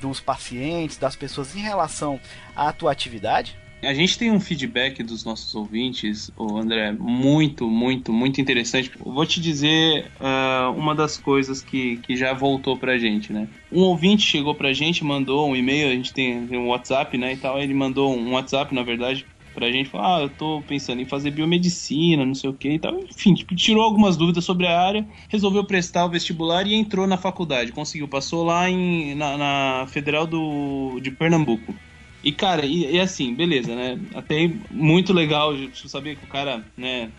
[0.00, 2.20] dos pacientes, das pessoas em relação
[2.54, 3.56] à tua atividade?
[3.80, 8.90] A gente tem um feedback dos nossos ouvintes, o André, muito, muito, muito interessante.
[8.98, 13.48] Vou te dizer uh, uma das coisas que, que já voltou pra gente, né?
[13.70, 17.34] Um ouvinte chegou pra gente, mandou um e-mail, a gente tem, tem um WhatsApp, né,
[17.34, 21.00] e tal, ele mandou um WhatsApp, na verdade, pra gente, falou, ah, eu tô pensando
[21.00, 22.98] em fazer biomedicina, não sei o que e tal.
[23.08, 27.16] Enfim, tipo, tirou algumas dúvidas sobre a área, resolveu prestar o vestibular e entrou na
[27.16, 27.70] faculdade.
[27.72, 31.80] Conseguiu, passou lá em, na, na Federal do, de Pernambuco.
[32.22, 33.98] E, cara, e, e, assim, beleza, né?
[34.14, 37.10] Até muito legal saber que o cara, né,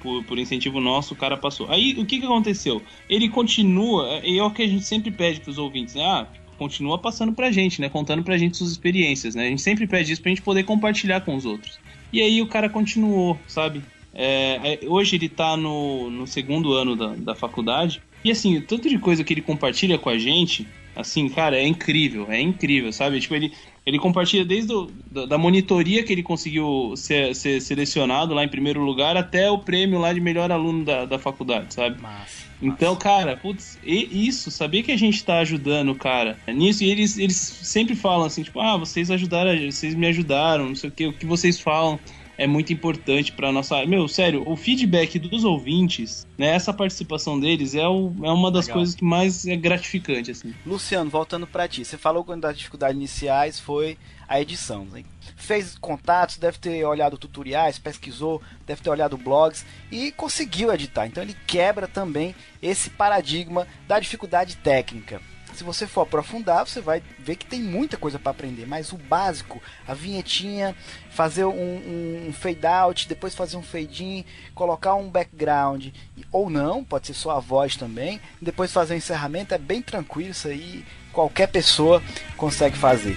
[0.00, 1.70] por, por, incentivo nosso, o cara passou.
[1.70, 2.82] Aí, o que que aconteceu?
[3.08, 6.02] Ele continua, e é o que a gente sempre pede pros ouvintes, né?
[6.02, 6.26] Ah,
[6.58, 7.88] continua passando pra gente, né?
[7.88, 9.46] Contando pra gente suas experiências, né?
[9.46, 11.78] A gente sempre pede isso pra gente poder compartilhar com os outros.
[12.12, 13.82] E aí o cara continuou, sabe?
[14.12, 18.02] É, é hoje ele tá no, no segundo ano da, da faculdade.
[18.24, 20.66] E assim, tanto de coisa que ele compartilha com a gente,
[20.98, 23.20] assim, cara, é incrível, é incrível, sabe?
[23.20, 23.52] Tipo, ele,
[23.86, 28.48] ele compartilha desde o, da, da, monitoria que ele conseguiu ser, ser, selecionado lá em
[28.48, 32.02] primeiro lugar até o prêmio lá de melhor aluno da, da faculdade, sabe?
[32.02, 33.00] Massa, então, massa.
[33.00, 37.36] cara, putz, isso, saber que a gente tá ajudando o cara nisso, e eles, eles
[37.36, 41.12] sempre falam assim, tipo, ah, vocês ajudaram, vocês me ajudaram, não sei o que, o
[41.12, 42.00] que vocês falam
[42.38, 43.88] é muito importante para nossa área.
[43.88, 48.66] Meu, sério, o feedback dos ouvintes, né, essa participação deles é, o, é uma das
[48.66, 48.78] Legal.
[48.78, 50.54] coisas que mais é gratificante, assim.
[50.64, 53.98] Luciano, voltando para ti, você falou que uma das dificuldades iniciais foi
[54.28, 55.02] a edição, né?
[55.36, 61.06] Fez contatos, deve ter olhado tutoriais, pesquisou, deve ter olhado blogs e conseguiu editar.
[61.06, 65.20] Então ele quebra também esse paradigma da dificuldade técnica
[65.58, 68.64] se você for aprofundar, você vai ver que tem muita coisa para aprender.
[68.64, 70.74] Mas o básico, a vinhetinha,
[71.10, 75.88] fazer um, um fade out, depois fazer um fade in, colocar um background,
[76.30, 80.30] ou não, pode ser só a voz também, depois fazer o encerramento, é bem tranquilo
[80.30, 82.00] isso aí, qualquer pessoa
[82.36, 83.16] consegue fazer.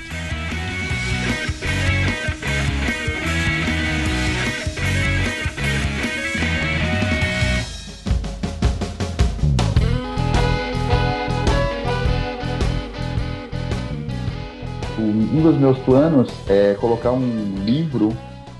[15.02, 18.10] Um dos meus planos é colocar um livro,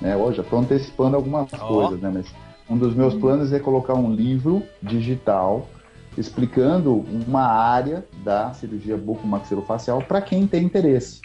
[0.00, 0.16] né?
[0.16, 1.56] Ó, já estou antecipando algumas oh.
[1.56, 2.10] coisas, né?
[2.12, 2.26] Mas
[2.68, 5.68] um dos meus planos é colocar um livro digital
[6.16, 11.20] explicando uma área da cirurgia bucomaxilofacial para quem tem interesse.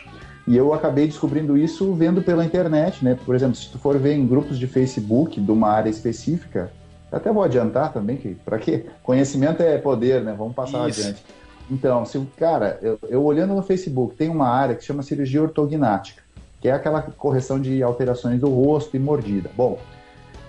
[0.47, 3.17] E eu acabei descobrindo isso vendo pela internet, né?
[3.25, 6.71] Por exemplo, se tu for ver em grupos de Facebook de uma área específica,
[7.11, 8.85] até vou adiantar também que para quê?
[9.03, 10.33] Conhecimento é poder, né?
[10.37, 11.01] Vamos passar isso.
[11.01, 11.23] adiante.
[11.69, 15.41] Então, se o cara, eu, eu, olhando no Facebook, tem uma área que chama cirurgia
[15.41, 16.23] ortognática,
[16.61, 19.51] que é aquela correção de alterações do rosto e mordida.
[19.55, 19.77] Bom,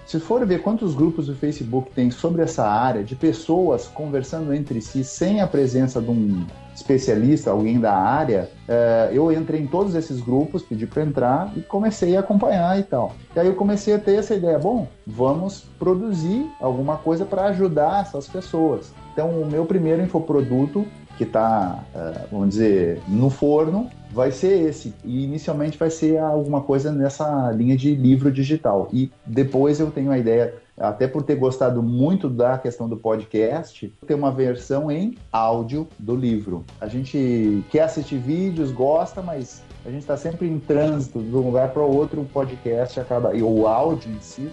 [0.09, 4.81] Se for ver quantos grupos do Facebook tem sobre essa área, de pessoas conversando entre
[4.81, 9.95] si sem a presença de um especialista, alguém da área, uh, eu entrei em todos
[9.95, 13.15] esses grupos, pedi para entrar e comecei a acompanhar e tal.
[13.37, 18.01] E aí eu comecei a ter essa ideia, bom, vamos produzir alguma coisa para ajudar
[18.01, 18.95] essas pessoas.
[19.13, 20.87] Então, o meu primeiro infoproduto,
[21.19, 24.95] que está, eh, vamos dizer, no forno, vai ser esse.
[25.05, 28.89] E inicialmente vai ser alguma coisa nessa linha de livro digital.
[28.93, 33.93] E depois eu tenho a ideia até por ter gostado muito da questão do podcast,
[34.07, 36.65] ter uma versão em áudio do livro.
[36.81, 41.41] A gente quer assistir vídeos, gosta, mas a gente está sempre em trânsito de um
[41.41, 44.49] lugar para outro, o podcast acaba, e o áudio em si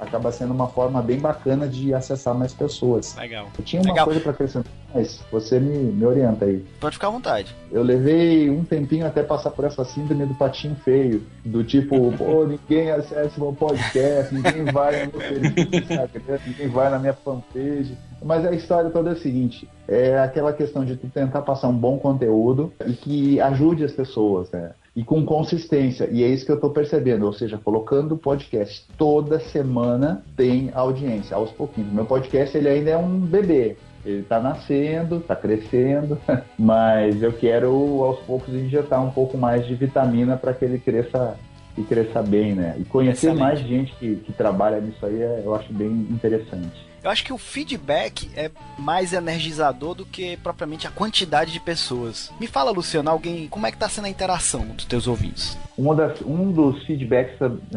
[0.00, 3.14] acaba sendo uma forma bem bacana de acessar mais pessoas.
[3.16, 3.48] Legal.
[3.58, 4.06] Eu tinha uma Legal.
[4.06, 6.64] coisa para acrescentar, mas você me, me orienta aí.
[6.80, 7.54] Pode ficar à vontade.
[7.70, 12.46] Eu levei um tempinho até passar por essa síndrome do patinho feio, do tipo, pô,
[12.46, 16.98] ninguém acessa o meu podcast, ninguém vai no meu perfil do Instagram, ninguém vai na
[16.98, 17.96] minha fanpage.
[18.22, 21.76] Mas a história toda é a seguinte: é aquela questão de tu tentar passar um
[21.76, 24.72] bom conteúdo e que ajude as pessoas, né?
[24.94, 26.08] E com consistência.
[26.10, 27.24] E é isso que eu estou percebendo.
[27.26, 31.92] Ou seja, colocando o podcast toda semana tem audiência, aos pouquinhos.
[31.92, 33.76] Meu podcast ele ainda é um bebê.
[34.04, 36.18] Ele está nascendo, está crescendo,
[36.58, 37.70] mas eu quero
[38.02, 41.36] aos poucos injetar um pouco mais de vitamina para que ele cresça
[41.76, 42.76] e cresça bem, né?
[42.78, 43.38] E conhecer Excelente.
[43.40, 46.90] mais gente que, que trabalha nisso aí é- eu acho bem interessante.
[47.02, 52.30] Eu acho que o feedback é mais energizador do que propriamente a quantidade de pessoas.
[52.38, 55.56] Me fala, Luciano, alguém, como é que tá sendo a interação dos teus ouvintes?
[55.96, 57.36] Das- um dos feedbacks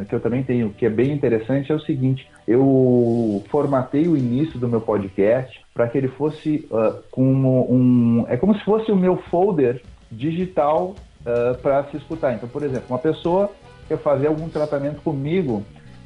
[0.09, 4.59] que eu também tenho, que é bem interessante, é o seguinte: eu formatei o início
[4.59, 8.25] do meu podcast para que ele fosse ah, como um.
[8.27, 10.95] É como se fosse o meu folder digital
[11.61, 12.33] para se escutar.
[12.33, 13.49] Então, por exemplo, uma pessoa
[13.87, 15.63] quer fazer algum tratamento comigo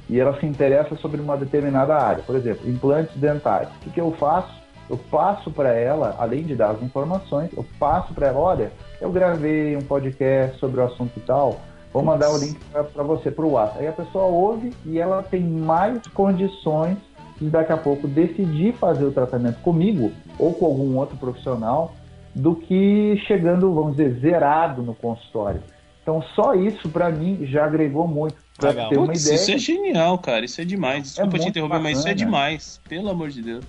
[0.09, 3.67] e ela se interessa sobre uma determinada área, por exemplo, implantes dentais.
[3.67, 4.55] O que, que eu faço?
[4.89, 9.11] Eu passo para ela, além de dar as informações, eu passo para ela, olha, eu
[9.11, 11.59] gravei um podcast sobre o assunto e tal,
[11.91, 13.79] vou mandar o link para você para o WhatsApp.
[13.79, 16.97] Aí a pessoa ouve e ela tem mais condições
[17.39, 21.93] de daqui a pouco decidir fazer o tratamento comigo ou com algum outro profissional
[22.33, 25.61] do que chegando, vamos dizer, zerado no consultório.
[26.07, 28.35] Então só isso para mim já agregou muito.
[28.57, 28.89] Para Legal.
[28.89, 30.45] ter uma Putz, ideia, isso é genial, cara.
[30.45, 31.03] Isso é demais.
[31.03, 32.15] Desculpa te muito interromper, mas isso é bacana.
[32.25, 32.81] demais.
[32.87, 33.65] Pelo amor de Deus.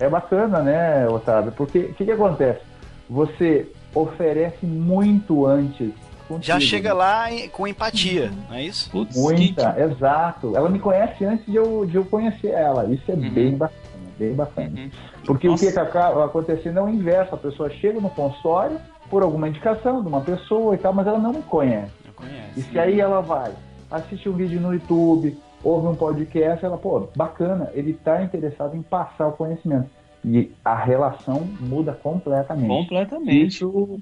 [0.00, 1.52] É bacana, né, Otávio?
[1.52, 2.58] Porque o que, que acontece?
[3.08, 5.92] Você oferece muito antes.
[6.26, 6.94] contigo, Já chega né?
[6.94, 8.90] lá com empatia, não é isso?
[8.90, 10.56] Putz, que- Muita, exato.
[10.56, 12.84] Ela me conhece antes de eu, de eu conhecer ela.
[12.92, 13.30] Isso é Uhum.
[13.30, 13.80] bem bacana,
[14.18, 14.70] bem bacana.
[14.76, 14.90] Uhum.
[15.24, 15.64] Porque o Nossa.
[15.66, 17.32] que, que acaba acontecendo é o inverso.
[17.32, 18.76] A pessoa chega no consultório
[19.10, 21.92] por alguma indicação de uma pessoa e tal, mas ela não me conhece.
[22.04, 22.62] Não E conhece.
[22.62, 23.52] se aí ela vai,
[23.90, 28.82] assiste um vídeo no YouTube, ouve um podcast, ela, pô, bacana, ele está interessado em
[28.82, 29.88] passar o conhecimento.
[30.24, 32.66] E a relação muda completamente.
[32.68, 33.46] Completamente.
[33.46, 34.00] Isso,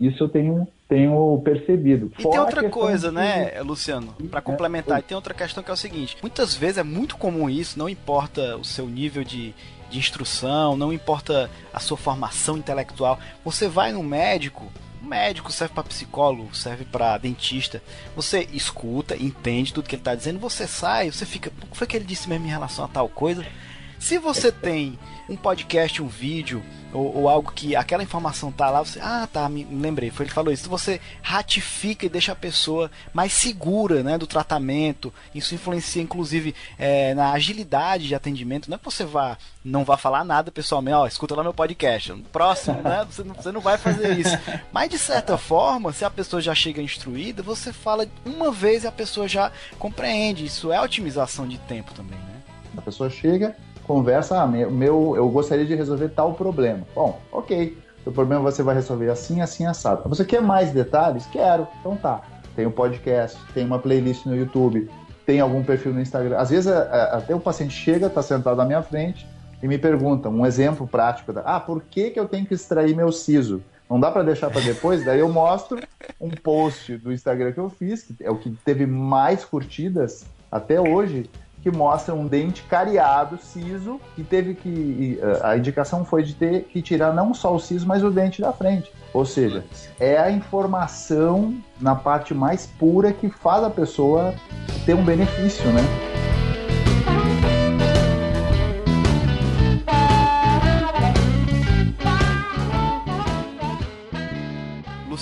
[0.00, 2.10] isso eu tenho, tenho percebido.
[2.18, 4.14] E Fora tem outra coisa, de- né, Luciano?
[4.30, 5.00] Pra complementar, Oi.
[5.00, 7.88] e tem outra questão que é o seguinte: muitas vezes é muito comum isso, não
[7.90, 9.54] importa o seu nível de,
[9.90, 13.18] de instrução, não importa a sua formação intelectual.
[13.44, 14.70] Você vai no médico,
[15.00, 17.82] médico serve para psicólogo, serve para dentista.
[18.14, 21.86] Você escuta, entende tudo que ele tá dizendo, você sai, você fica, o que foi
[21.86, 23.46] que ele disse mesmo em relação a tal coisa?
[24.06, 24.96] Se você tem
[25.28, 29.48] um podcast, um vídeo ou, ou algo que aquela informação tá lá, você, ah, tá,
[29.48, 30.70] me lembrei, foi ele que falou isso.
[30.70, 35.12] Você ratifica e deixa a pessoa mais segura, né, do tratamento.
[35.34, 38.70] Isso influencia inclusive é, na agilidade de atendimento.
[38.70, 42.12] Não é que você vá, não vá falar nada pessoalmente, ó, escuta lá meu podcast.
[42.30, 44.38] Próximo, né, você não, você não vai fazer isso.
[44.70, 48.86] Mas de certa forma, se a pessoa já chega instruída, você fala uma vez e
[48.86, 50.44] a pessoa já compreende.
[50.44, 52.36] Isso é otimização de tempo também, né?
[52.76, 56.80] A pessoa chega, conversa, ah, meu, meu, eu gostaria de resolver tal problema.
[56.94, 57.78] Bom, ok.
[58.04, 60.08] O problema você vai resolver assim, assim, assado.
[60.08, 61.26] Você quer mais detalhes?
[61.26, 61.66] Quero.
[61.80, 62.22] Então tá.
[62.54, 64.88] Tem um podcast, tem uma playlist no YouTube,
[65.26, 66.38] tem algum perfil no Instagram.
[66.38, 69.26] Às vezes até o paciente chega, está sentado na minha frente
[69.62, 71.32] e me pergunta um exemplo prático.
[71.44, 73.62] Ah, por que, que eu tenho que extrair meu siso?
[73.90, 75.04] Não dá para deixar para depois?
[75.04, 75.78] Daí eu mostro
[76.20, 80.80] um post do Instagram que eu fiz, que é o que teve mais curtidas até
[80.80, 81.28] hoje,
[81.66, 85.18] que mostra um dente cariado, siso, que teve que.
[85.42, 88.52] A indicação foi de ter que tirar não só o siso, mas o dente da
[88.52, 88.92] frente.
[89.12, 89.64] Ou seja,
[89.98, 94.32] é a informação na parte mais pura que faz a pessoa
[94.84, 96.15] ter um benefício, né?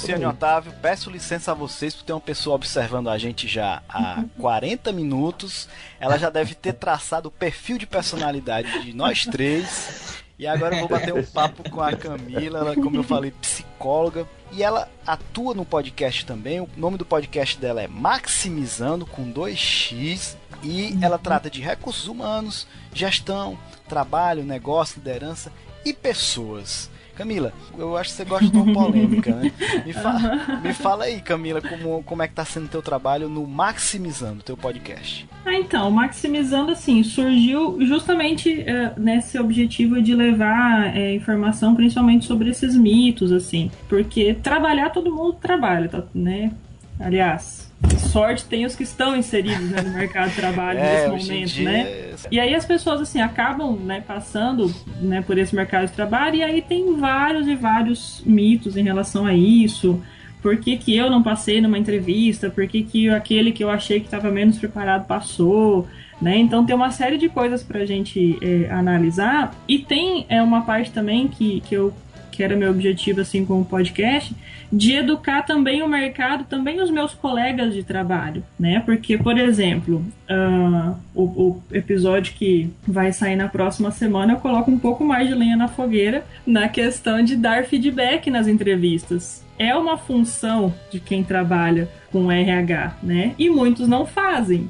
[0.05, 3.83] Luciano e Otávio, peço licença a vocês por ter uma pessoa observando a gente já
[3.89, 5.67] há 40 minutos.
[5.99, 10.23] Ela já deve ter traçado o perfil de personalidade de nós três.
[10.39, 14.29] E agora eu vou bater um papo com a Camila, ela, como eu falei, psicóloga.
[14.53, 16.61] E ela atua no podcast também.
[16.61, 20.37] O nome do podcast dela é Maximizando com 2x.
[20.63, 23.59] E ela trata de recursos humanos, gestão,
[23.89, 25.51] trabalho, negócio, liderança
[25.83, 26.91] e pessoas.
[27.15, 29.53] Camila, eu acho que você gosta de uma polêmica, né?
[29.85, 30.61] Me, fa uhum.
[30.63, 34.43] me fala aí, Camila, como, como é que tá sendo o teu trabalho no Maximizando,
[34.43, 35.27] teu podcast.
[35.45, 42.51] Ah, então, Maximizando, assim, surgiu justamente é, nesse objetivo de levar é, informação principalmente sobre
[42.51, 46.53] esses mitos, assim, porque trabalhar todo mundo trabalha, tá, né?
[46.99, 47.64] Aliás,
[47.99, 51.81] sorte tem os que estão inseridos né, no mercado de trabalho é, nesse momento, né?
[51.81, 52.15] É...
[52.31, 56.43] E aí as pessoas assim acabam né, passando né, por esse mercado de trabalho e
[56.43, 60.01] aí tem vários e vários mitos em relação a isso.
[60.41, 62.51] Por que, que eu não passei numa entrevista?
[62.51, 65.89] Por que, que aquele que eu achei que estava menos preparado passou?
[66.21, 66.39] Né?
[66.39, 70.63] Então tem uma série de coisas para a gente é, analisar e tem é, uma
[70.63, 71.93] parte também que, que eu
[72.35, 74.35] que era meu objetivo assim com o podcast,
[74.73, 78.83] de educar também o mercado, também os meus colegas de trabalho, né?
[78.85, 84.71] Porque, por exemplo, uh, o, o, episódio que vai sair na próxima semana, eu coloco
[84.71, 89.45] um pouco mais de lenha na fogueira na questão de dar feedback nas entrevistas.
[89.57, 93.35] É uma função de quem trabalha com RH, né?
[93.39, 94.69] E muitos não fazem.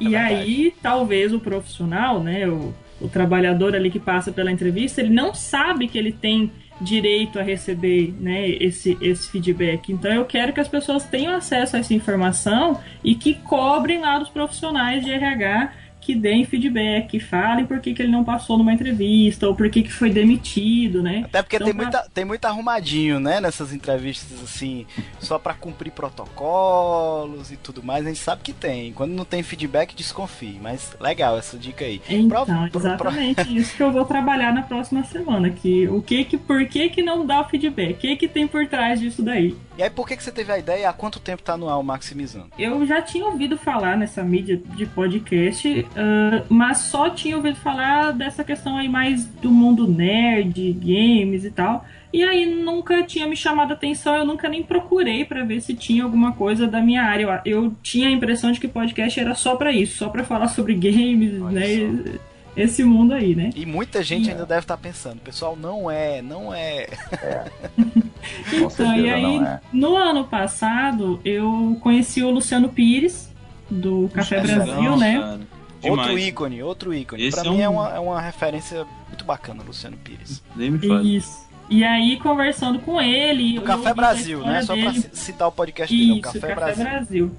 [0.00, 5.00] É e aí, talvez o profissional, né, o, o trabalhador ali que passa pela entrevista,
[5.00, 6.50] ele não sabe que ele tem
[6.82, 9.92] direito a receber né, esse, esse feedback.
[9.92, 14.18] Então eu quero que as pessoas tenham acesso a essa informação e que cobrem lá
[14.18, 15.72] dos profissionais de RH
[16.02, 19.70] que deem feedback, que falem por que, que ele não passou numa entrevista, ou por
[19.70, 21.22] que, que foi demitido, né?
[21.24, 24.86] Até porque então, tem, muita, tem muito arrumadinho, né, nessas entrevistas, assim,
[25.20, 28.92] só para cumprir protocolos e tudo mais, a gente sabe que tem.
[28.92, 30.58] Quando não tem feedback, desconfie.
[30.60, 32.00] Mas legal essa dica aí.
[32.08, 33.52] Então, pro, exatamente pro...
[33.54, 37.02] isso que eu vou trabalhar na próxima semana, que o que que, por que que
[37.02, 37.92] não dá o feedback?
[37.92, 39.56] O que que tem por trás disso daí?
[39.76, 40.88] E aí, por que, que você teve a ideia?
[40.88, 42.48] Há quanto tempo tá no ar o Maximizando?
[42.58, 48.12] Eu já tinha ouvido falar nessa mídia de podcast, uh, mas só tinha ouvido falar
[48.12, 51.84] dessa questão aí mais do mundo nerd, games e tal.
[52.12, 55.74] E aí nunca tinha me chamado a atenção, eu nunca nem procurei para ver se
[55.74, 57.42] tinha alguma coisa da minha área.
[57.44, 60.48] Eu, eu tinha a impressão de que podcast era só para isso, só para falar
[60.48, 62.12] sobre games, Olha né?
[62.12, 63.50] Só esse mundo aí, né?
[63.56, 66.86] E muita gente ainda deve estar tá pensando, pessoal, não é, não é.
[67.22, 67.44] é.
[68.52, 69.60] então, e aí, é.
[69.72, 73.30] no ano passado, eu conheci o Luciano Pires,
[73.70, 75.18] do Café Brasil, né?
[75.18, 75.40] Cara.
[75.82, 77.24] Outro ícone, outro ícone.
[77.24, 77.72] Esse pra é mim é, um...
[77.72, 80.42] é, uma, é uma referência muito bacana, Luciano Pires.
[80.54, 81.02] Nem me fala.
[81.02, 81.50] Isso.
[81.68, 83.58] E aí, conversando com ele.
[83.58, 84.62] O Café Brasil, né?
[84.62, 86.84] Só pra citar o podcast dele, o Café, Café Brasil.
[86.84, 87.32] Brasil.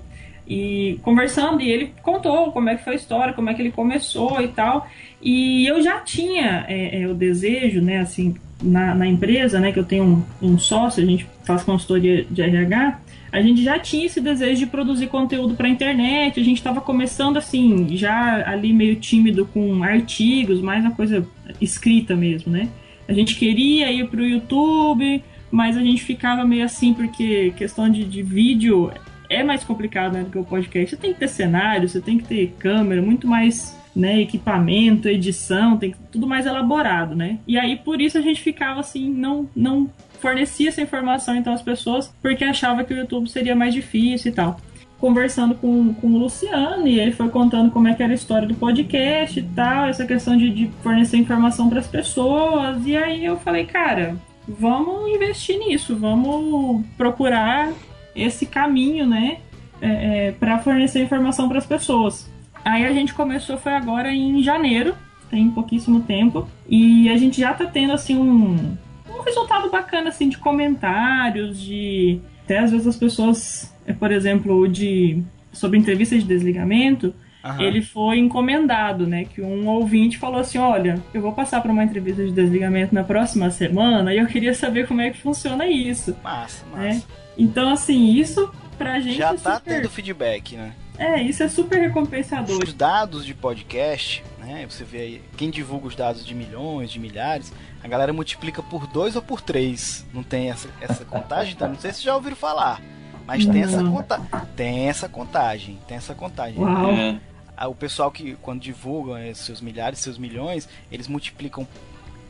[0.48, 3.72] E conversando, e ele contou como é que foi a história, como é que ele
[3.72, 4.88] começou e tal.
[5.22, 9.80] E eu já tinha é, é, o desejo, né, assim, na, na, empresa, né, que
[9.80, 10.24] eu tenho um,
[10.54, 13.00] um sócio, a gente faz consultoria de RH,
[13.34, 16.80] a gente já tinha esse desejo de produzir conteúdo para a internet, a gente estava
[16.80, 21.28] começando assim, já ali meio tímido com artigos, mais uma coisa
[21.60, 22.70] escrita mesmo, né?
[23.08, 27.90] A gente queria ir para o YouTube, mas a gente ficava meio assim porque questão
[27.90, 28.92] de, de vídeo
[29.28, 30.92] é mais complicado né, do que o podcast.
[30.92, 35.76] Você tem que ter cenário, você tem que ter câmera, muito mais né, equipamento, edição,
[35.76, 37.40] tem tudo mais elaborado, né?
[37.48, 39.90] E aí por isso a gente ficava assim, não não
[40.24, 44.34] fornecia essa informação então às pessoas, porque achava que o YouTube seria mais difícil e
[44.34, 44.58] tal.
[44.98, 48.48] Conversando com, com o Luciano, e ele foi contando como é que era a história
[48.48, 52.88] do podcast e tal, essa questão de, de fornecer informação para as pessoas.
[52.88, 54.16] E aí eu falei, cara,
[54.48, 57.74] vamos investir nisso, vamos procurar
[58.16, 59.40] esse caminho, né,
[59.82, 59.88] é,
[60.28, 62.32] é, para fornecer informação para as pessoas.
[62.64, 64.96] Aí a gente começou, foi agora em janeiro,
[65.30, 68.78] tem pouquíssimo tempo, e a gente já tá tendo, assim, um,
[69.14, 72.20] um resultado bacana, assim, de comentários, de...
[72.44, 77.60] Até às vezes as pessoas, é, por exemplo, de sobre entrevista de desligamento, Uhum.
[77.60, 79.26] ele foi encomendado, né?
[79.26, 83.04] Que um ouvinte falou assim: Olha, eu vou passar para uma entrevista de desligamento na
[83.04, 86.16] próxima semana e eu queria saber como é que funciona isso.
[86.24, 86.94] Massa, né?
[86.94, 87.08] massa.
[87.38, 89.18] Então, assim, isso pra gente.
[89.18, 89.76] Já é tá super...
[89.76, 90.72] tendo feedback, né?
[90.98, 92.62] É, isso é super recompensador.
[92.64, 94.66] Os dados de podcast, né?
[94.70, 97.52] Você vê aí, quem divulga os dados de milhões, de milhares,
[97.84, 100.06] a galera multiplica por dois ou por três.
[100.14, 101.54] Não tem essa, essa contagem?
[101.54, 102.82] Então, não sei se já ouviram falar.
[103.26, 104.22] Mas tem essa, conta
[104.56, 105.80] tem essa contagem.
[105.88, 106.60] Tem essa contagem.
[106.60, 106.92] Uau.
[106.92, 107.20] É.
[107.68, 111.68] O pessoal que, quando divulgam seus milhares, seus milhões, eles multiplicam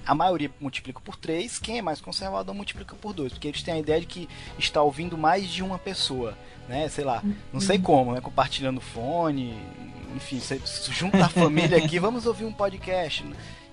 [0.05, 3.75] a maioria multiplica por 3, quem é mais conservador multiplica por 2, porque eles têm
[3.75, 6.37] a ideia de que está ouvindo mais de uma pessoa,
[6.67, 6.87] né?
[6.89, 7.83] Sei lá, não sei uhum.
[7.83, 8.21] como, né?
[8.21, 9.57] Compartilhando fone,
[10.15, 13.25] enfim, você junta a família aqui, vamos ouvir um podcast.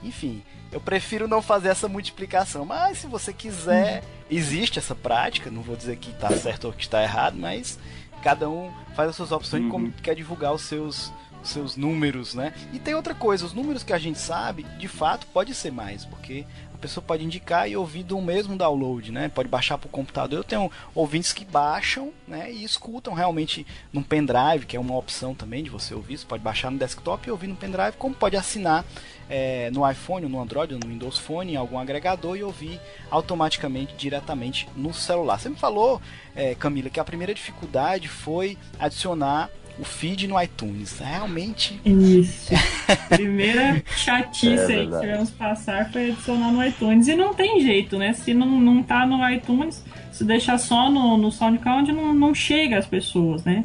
[0.02, 5.62] Enfim, eu prefiro não fazer essa multiplicação, mas se você quiser, existe essa prática, não
[5.62, 7.78] vou dizer que está certo ou que está errado, mas
[8.22, 9.68] cada um faz as suas opções uhum.
[9.68, 9.92] de como uhum.
[10.02, 11.12] quer divulgar os seus
[11.42, 12.52] seus números, né?
[12.72, 16.04] E tem outra coisa, os números que a gente sabe, de fato, pode ser mais,
[16.04, 19.28] porque a pessoa pode indicar e ouvir do mesmo download, né?
[19.28, 20.38] Pode baixar para o computador.
[20.38, 22.50] Eu tenho ouvintes que baixam, né?
[22.50, 26.16] E escutam realmente num pendrive, que é uma opção também de você ouvir.
[26.16, 28.84] Você pode baixar no desktop e ouvir no pendrive, como pode assinar
[29.28, 32.80] é, no iPhone, no Android, no Windows Phone, em algum agregador e ouvir
[33.10, 35.38] automaticamente diretamente no celular.
[35.38, 36.00] Você me falou,
[36.34, 39.50] é, Camila, que a primeira dificuldade foi adicionar
[39.80, 40.98] o feed no iTunes.
[40.98, 41.80] Realmente.
[41.84, 42.52] Isso.
[43.08, 47.08] Primeira chatice é aí que tivemos passar foi adicionar no iTunes.
[47.08, 48.12] E não tem jeito, né?
[48.12, 52.78] Se não, não tá no iTunes, se deixar só no, no SoundCloud, não, não chega
[52.78, 53.64] às pessoas, né?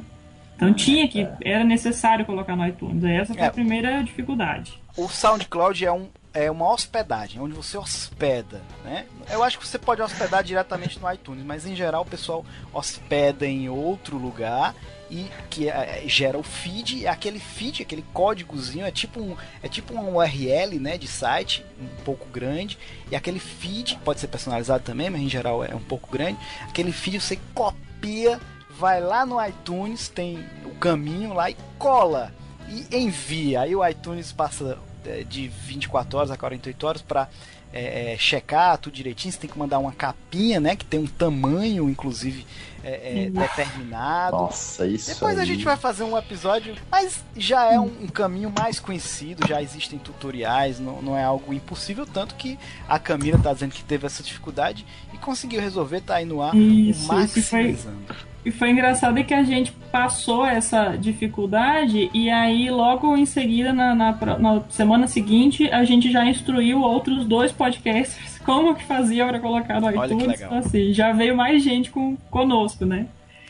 [0.56, 3.04] Então tinha que, era necessário colocar no iTunes.
[3.04, 3.48] Essa foi é.
[3.48, 4.74] a primeira dificuldade.
[4.96, 9.08] O SoundCloud é um é uma hospedagem, onde você hospeda, né?
[9.30, 13.48] Eu acho que você pode hospedar diretamente no iTunes, mas em geral o pessoal hospeda
[13.48, 14.76] em outro lugar
[15.10, 19.38] e que é, é gera o feed, e aquele feed, aquele códigozinho é tipo um
[19.64, 22.78] é tipo um URL, né, de site, um pouco grande,
[23.10, 26.38] e aquele feed pode ser personalizado também, mas em geral é um pouco grande.
[26.68, 28.42] Aquele feed você copia,
[28.78, 32.34] vai lá no iTunes, tem o caminho lá e cola
[32.68, 33.62] e envia.
[33.62, 34.95] Aí o iTunes passa é,
[35.28, 37.30] de 24 horas a 48 horas para
[37.76, 39.34] é, é, checar tudo direitinho.
[39.34, 40.76] Você tem que mandar uma capinha, né?
[40.76, 42.46] Que tem um tamanho, inclusive,
[42.84, 44.38] é, é determinado.
[44.38, 45.14] Nossa, isso.
[45.14, 45.44] Depois aí.
[45.44, 49.62] a gente vai fazer um episódio, mas já é um, um, caminho mais conhecido, já
[49.62, 52.06] existem tutoriais, não, não é algo impossível.
[52.06, 56.26] Tanto que a Camila tá dizendo que teve essa dificuldade e conseguiu resolver, tá aí
[56.26, 58.00] no ar, isso, maximizando.
[58.04, 63.26] Isso foi e foi engraçado que a gente passou essa dificuldade e aí logo em
[63.26, 68.84] seguida, na, na, na semana seguinte, a gente já instruiu outros dois podcasters como que
[68.84, 70.40] fazia para colocar no iTunes.
[70.40, 73.08] Então, assim, já veio mais gente com, conosco, né?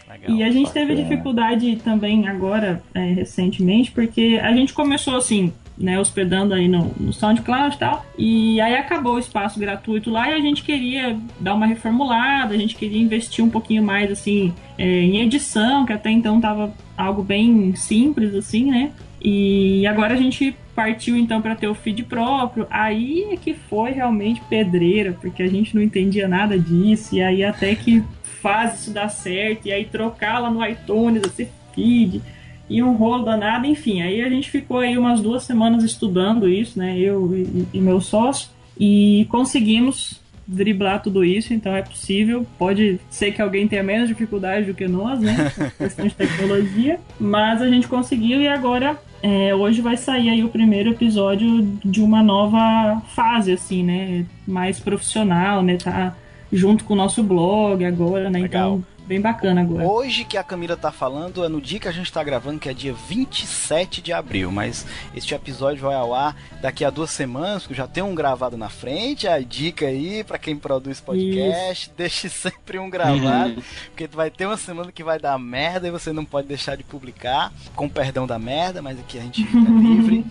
[0.09, 5.51] Legal, e a gente teve dificuldade também agora, é, recentemente, porque a gente começou assim,
[5.77, 8.05] né, hospedando aí no, no SoundCloud e tal.
[8.17, 12.57] E aí acabou o espaço gratuito lá e a gente queria dar uma reformulada, a
[12.57, 17.23] gente queria investir um pouquinho mais assim é, em edição, que até então tava algo
[17.23, 18.91] bem simples assim, né?
[19.21, 22.67] E agora a gente partiu então para ter o feed próprio.
[22.69, 27.15] Aí é que foi realmente pedreira, porque a gente não entendia nada disso.
[27.15, 31.49] E aí até que faz isso dar certo, e aí trocar lá no iTunes esse
[31.73, 32.21] feed
[32.69, 34.01] e um rolo danado, enfim.
[34.01, 36.97] Aí a gente ficou aí umas duas semanas estudando isso, né?
[36.97, 38.49] Eu e, e meu sócio,
[38.79, 42.45] e conseguimos driblar tudo isso, então é possível.
[42.57, 45.51] Pode ser que alguém tenha menos dificuldade do que nós, né?
[45.77, 50.49] questão de tecnologia, mas a gente conseguiu e agora é, hoje vai sair aí o
[50.49, 54.25] primeiro episódio de uma nova fase, assim, né?
[54.47, 55.77] Mais profissional, né?
[55.77, 56.15] Tá
[56.51, 58.39] junto com o nosso blog agora, né?
[58.39, 58.75] Legal.
[58.75, 59.87] Então bem bacana agora.
[59.87, 62.69] Hoje que a Camila tá falando é no dia que a gente tá gravando, que
[62.69, 64.85] é dia 27 de abril, mas
[65.15, 68.69] este episódio vai ao ar daqui a duas semanas, porque já tem um gravado na
[68.69, 71.91] frente, a dica aí para quem produz podcast, Isso.
[71.95, 73.63] deixe sempre um gravado, uhum.
[73.87, 76.83] porque vai ter uma semana que vai dar merda e você não pode deixar de
[76.83, 80.25] publicar, com perdão da merda, mas aqui a gente é livre.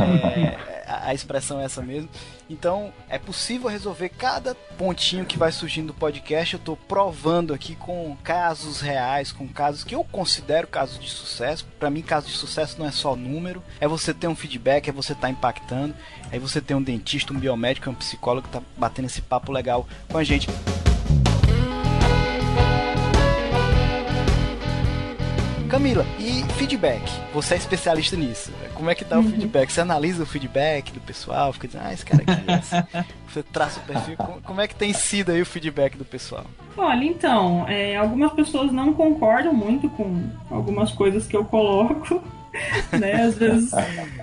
[0.00, 0.56] é,
[0.86, 2.08] a, expressão é essa mesmo.
[2.50, 6.54] Então, é possível resolver cada pontinho que vai surgindo do podcast.
[6.54, 11.64] Eu estou provando aqui com casos reais, com casos que eu considero casos de sucesso.
[11.78, 14.92] Para mim, caso de sucesso não é só número, é você ter um feedback, é
[14.92, 15.94] você estar tá impactando.
[16.32, 19.86] Aí você tem um dentista, um biomédico, um psicólogo que está batendo esse papo legal
[20.08, 20.48] com a gente.
[25.70, 27.00] Camila, e feedback?
[27.32, 28.50] Você é especialista nisso.
[28.74, 29.24] Como é que tá uhum.
[29.24, 29.70] o feedback?
[29.70, 31.52] Você analisa o feedback do pessoal?
[31.52, 33.06] Fica dizendo, ah, esse cara aqui é esse.
[33.28, 34.16] Você traça o perfil.
[34.42, 36.44] Como é que tem sido aí o feedback do pessoal?
[36.76, 42.20] Olha, então, é, algumas pessoas não concordam muito com algumas coisas que eu coloco.
[42.98, 43.22] né?
[43.22, 43.70] Às vezes.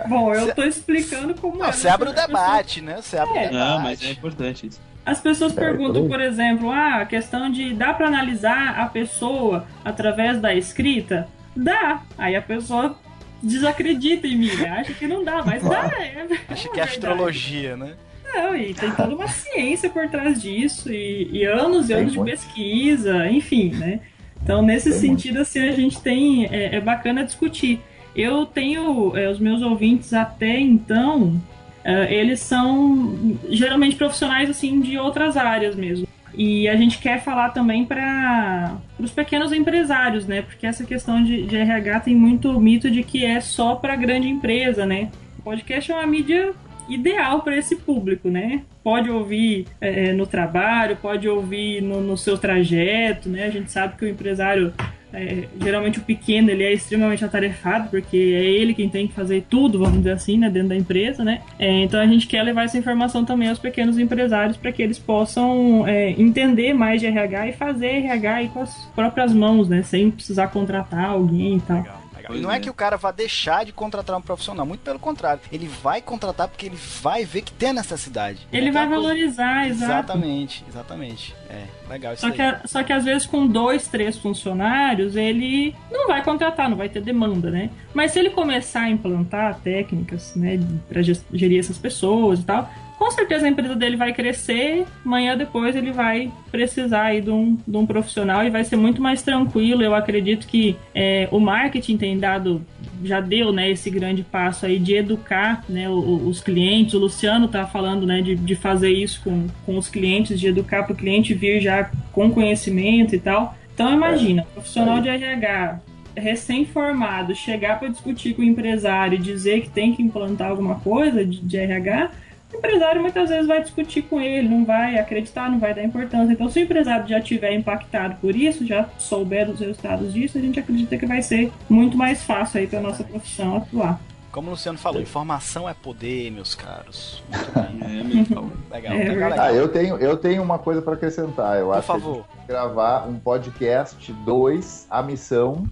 [0.10, 1.72] Bom, eu tô explicando como não, é.
[1.72, 2.95] Você abre o debate, pessoa...
[2.98, 3.02] né?
[3.02, 3.48] Você abre é.
[3.48, 3.54] o debate.
[3.54, 4.82] Não, mas é importante isso.
[5.06, 9.66] As pessoas é, perguntam, por exemplo, ah, a questão de dá para analisar a pessoa
[9.86, 11.30] através da escrita?
[11.58, 12.03] Dá.
[12.18, 12.97] Aí a pessoa
[13.41, 14.70] desacredita em mim, né?
[14.70, 15.91] acha que não dá, mas dá.
[15.99, 17.93] É, acha que é astrologia, né?
[18.34, 22.22] Não, e tem toda uma ciência por trás disso, e, e anos e anos de
[22.22, 24.01] pesquisa, enfim, né?
[24.43, 25.47] Então, nesse tem sentido, muito.
[25.47, 26.45] assim, a gente tem.
[26.45, 27.82] É, é bacana discutir.
[28.16, 31.39] Eu tenho é, os meus ouvintes até então.
[31.86, 36.08] uh, eles são geralmente profissionais assim de outras áreas mesmo.
[36.38, 40.44] E a gente quer falar também para os pequenos empresários, né?
[40.44, 44.30] Porque essa questão de, de RH tem muito mito de que é só para grande
[44.30, 45.10] empresa, né?
[45.40, 46.54] O podcast é uma mídia
[46.88, 48.62] ideal para esse público, né?
[48.84, 53.46] Pode ouvir é, no trabalho, pode ouvir no, no seu trajeto, né?
[53.46, 54.72] A gente sabe que o empresário
[55.18, 59.45] é, geralmente o pequeno ele é extremamente atarefado, porque é ele quem tem que fazer
[59.49, 61.41] tudo, vamos dizer assim, né, dentro da empresa, né?
[61.57, 64.99] É, então a gente quer levar essa informação também aos pequenos empresários para que eles
[64.99, 69.82] possam é, entender mais de RH e fazer RH aí com as próprias mãos, né?
[69.82, 71.78] Sem precisar contratar alguém e tal.
[71.78, 71.97] Legal.
[72.28, 72.57] Pois não é.
[72.57, 72.59] é.
[72.59, 75.41] que o cara vai deixar de contratar um profissional, muito pelo contrário.
[75.51, 78.47] Ele vai contratar porque ele vai ver que tem a necessidade.
[78.51, 79.86] Ele é vai valorizar, coisa...
[79.86, 81.36] Exatamente, exatamente.
[81.49, 86.07] É, legal isso só que, só que às vezes com dois, três funcionários, ele não
[86.07, 87.69] vai contratar, não vai ter demanda, né?
[87.93, 90.59] Mas se ele começar a implantar técnicas, né,
[90.89, 95.76] para gerir essas pessoas e tal, com certeza a empresa dele vai crescer, amanhã depois
[95.76, 99.84] ele vai precisar aí de um, de um profissional e vai ser muito mais tranquilo.
[99.84, 102.66] Eu acredito que é, o marketing tem dado,
[103.04, 106.95] já deu né, esse grande passo aí de educar né, os, clientes.
[106.95, 110.82] O Luciano está falando né, de, de fazer isso com, com os clientes, de educar
[110.84, 113.56] para o cliente vir já com conhecimento e tal.
[113.76, 115.82] Então imagina, profissional de RH
[116.16, 121.24] recém-formado chegar para discutir com o empresário e dizer que tem que implantar alguma coisa
[121.24, 122.10] de, de RH
[122.54, 126.32] o empresário muitas vezes vai discutir com ele, não vai acreditar, não vai dar importância.
[126.32, 130.41] Então, se o empresário já tiver impactado por isso, já souber dos resultados disso, a
[130.41, 134.00] gente acredita que vai ser muito mais fácil aí para nossa profissão atuar.
[134.32, 137.24] Como o Luciano falou, informação é poder, meus caros.
[137.28, 137.80] Muito bem.
[137.82, 139.45] É, legal, é, legal, legal.
[139.45, 141.58] Ah, eu tenho, eu tenho uma coisa para acrescentar.
[141.58, 142.26] Eu Por acho favor.
[142.41, 145.66] que gravar um podcast 2, a missão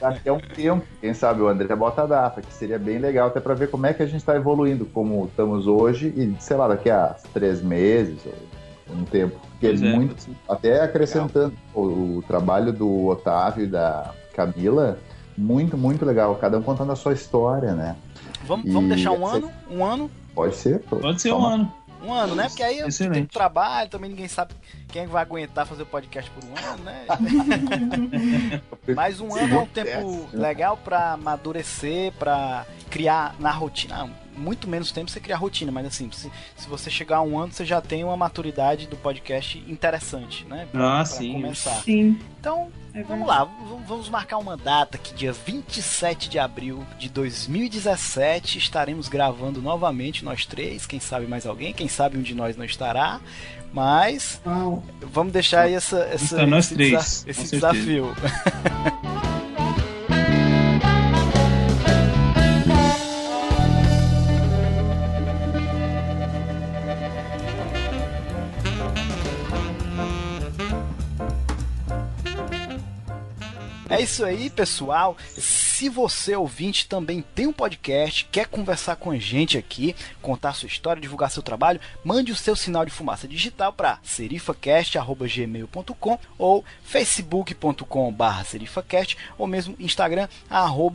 [0.00, 3.28] Daqui a um tempo, quem sabe o André bota a data, que seria bem legal
[3.28, 6.56] até para ver como é que a gente está evoluindo, como estamos hoje, e sei
[6.56, 9.38] lá, daqui a três meses ou um tempo.
[9.50, 10.16] Porque é, muito.
[10.48, 11.80] Até acrescentando o,
[12.18, 14.98] o, trabalho do Otávio e da Camila,
[15.36, 16.34] muito, muito legal.
[16.36, 17.96] Cada um contando a sua história, né?
[18.44, 19.50] Vamos, vamos deixar um ano?
[19.70, 20.10] Um ano?
[20.34, 20.80] Pode ser.
[20.80, 21.72] Pode ser um ano.
[22.02, 22.48] Um ano, né?
[22.48, 24.54] Porque aí eu tenho trabalho, também ninguém sabe
[24.88, 27.06] quem vai aguentar fazer o podcast por um ano, né?
[28.94, 34.08] Mas um ano é um tempo legal para amadurecer, para criar na rotina.
[34.36, 37.52] muito menos tempo você criar rotina, mas assim, se, se você chegar a um ano,
[37.52, 40.68] você já tem uma maturidade do podcast interessante, né?
[40.70, 41.32] Pra, ah, pra sim.
[41.32, 41.82] começar.
[41.82, 42.18] Sim.
[42.38, 43.44] Então, é vamos lá,
[43.86, 50.46] vamos marcar uma data que dia 27 de abril de 2017 estaremos gravando novamente nós
[50.46, 53.20] três, quem sabe mais alguém, quem sabe um de nós não estará,
[53.72, 54.40] mas
[55.12, 58.14] Vamos deixar aí essa, essa então, esse, três, desa esse desafio.
[73.88, 75.16] É isso aí, pessoal.
[75.76, 80.68] Se você ouvinte também tem um podcast, quer conversar com a gente aqui, contar sua
[80.68, 89.18] história, divulgar seu trabalho, mande o seu sinal de fumaça digital para serifacast@gmail.com ou facebook.com/serifacast
[89.36, 90.28] ou mesmo Instagram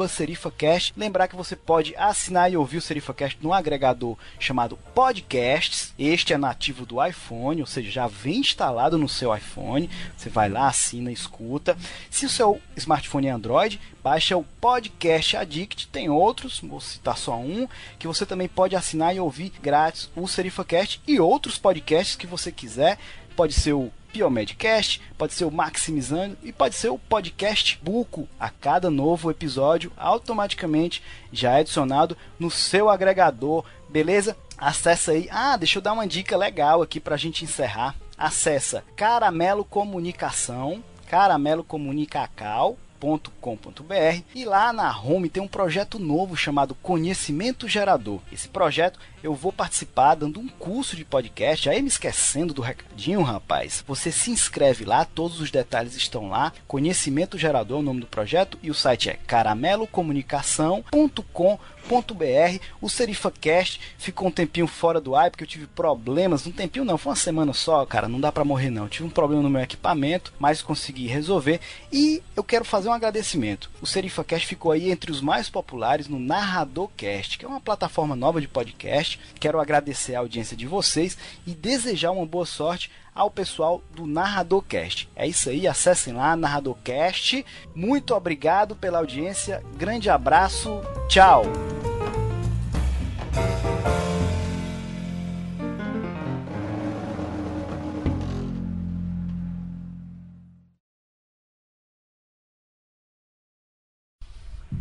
[0.09, 0.93] @serifacast.
[0.97, 5.93] Lembrar que você pode assinar e ouvir o Serifacast no agregador chamado Podcasts.
[5.99, 9.87] Este é nativo do iPhone, ou seja, já vem instalado no seu iPhone.
[10.17, 11.77] Você vai lá, assina, escuta.
[12.09, 17.37] Se o seu smartphone é Android, baixa o Podcast Addict, tem outros, vou citar só
[17.37, 17.67] um,
[17.99, 22.51] que você também pode assinar e ouvir grátis o SerifaCast e outros podcasts que você
[22.51, 22.97] quiser.
[23.35, 28.27] Pode ser o Piomedcast, pode ser o Maximizando e pode ser o podcast Buco.
[28.39, 34.35] A cada novo episódio, automaticamente já é adicionado no seu agregador, beleza?
[34.57, 35.27] Acessa aí.
[35.31, 37.95] Ah, deixa eu dar uma dica legal aqui para a gente encerrar.
[38.17, 40.83] Acessa Caramelo Comunicação
[44.35, 48.19] e lá na home tem um projeto novo chamado Conhecimento Gerador.
[48.31, 51.69] Esse projeto eu vou participar dando um curso de podcast.
[51.69, 53.83] Aí me esquecendo do recadinho, rapaz.
[53.87, 56.53] Você se inscreve lá, todos os detalhes estão lá.
[56.67, 61.80] Conhecimento Gerador é o nome do projeto e o site é caramelocomunicação.com.br.
[62.81, 66.45] O SerifaCast ficou um tempinho fora do ar porque eu tive problemas.
[66.45, 68.07] Um tempinho não, foi uma semana só, cara.
[68.07, 68.83] Não dá para morrer não.
[68.83, 71.59] Eu tive um problema no meu equipamento, mas consegui resolver.
[71.91, 73.69] E eu quero fazer um agradecimento.
[73.81, 78.39] O SerifaCast ficou aí entre os mais populares no NarradorCast, que é uma plataforma nova
[78.39, 79.19] de podcast.
[79.39, 82.89] Quero agradecer a audiência de vocês e desejar uma boa sorte
[83.21, 85.07] ao pessoal do NarradorCast.
[85.15, 87.45] É isso aí, acessem lá NarradorCast.
[87.75, 91.43] Muito obrigado pela audiência, grande abraço, tchau!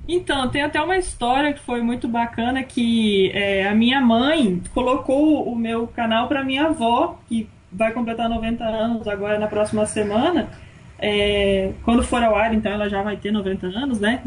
[0.09, 5.45] Então, tem até uma história que foi muito bacana que é, a minha mãe colocou
[5.45, 10.49] o meu canal para minha avó, que vai completar 90 anos agora na próxima semana.
[11.03, 14.23] É, quando for ao ar, então ela já vai ter 90 anos, né?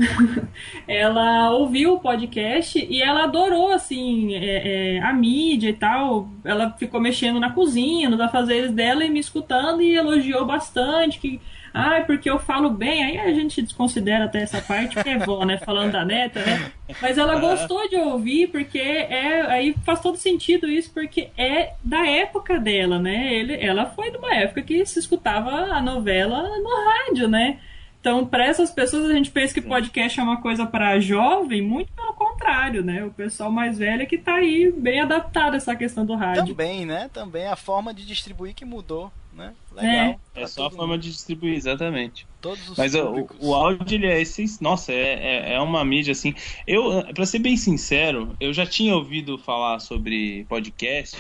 [0.88, 6.30] ela ouviu o podcast e ela adorou, assim, é, é, a mídia e tal.
[6.44, 11.40] Ela ficou mexendo na cozinha, nos afazeres dela e me escutando e elogiou bastante que
[11.74, 15.44] ah, porque eu falo bem, aí a gente desconsidera até essa parte, que é vó,
[15.44, 15.58] né?
[15.58, 16.72] Falando da neta, né?
[17.02, 19.42] Mas ela gostou de ouvir, porque é.
[19.48, 23.34] Aí faz todo sentido isso, porque é da época dela, né?
[23.34, 27.58] Ele, ela foi de uma época que se escutava a novela no rádio, né?
[28.00, 31.92] Então, para essas pessoas, a gente pensa que podcast é uma coisa para jovem, muito
[31.94, 32.13] pelo
[32.44, 33.04] contrário, né?
[33.06, 36.48] O pessoal mais velho é que tá aí bem adaptado a essa questão do rádio.
[36.48, 37.10] Também, né?
[37.14, 39.52] Também a forma de distribuir que mudou né?
[39.72, 40.20] Legal.
[40.36, 42.28] É, é só a forma de distribuir, exatamente.
[42.40, 44.60] Todos os Mas o, o, áudio, ele é essencial.
[44.62, 45.14] Nossa, é,
[45.50, 46.36] é, é, uma mídia assim.
[46.68, 51.18] Eu, pra ser bem sincero, eu já tinha ouvido falar sobre podcast.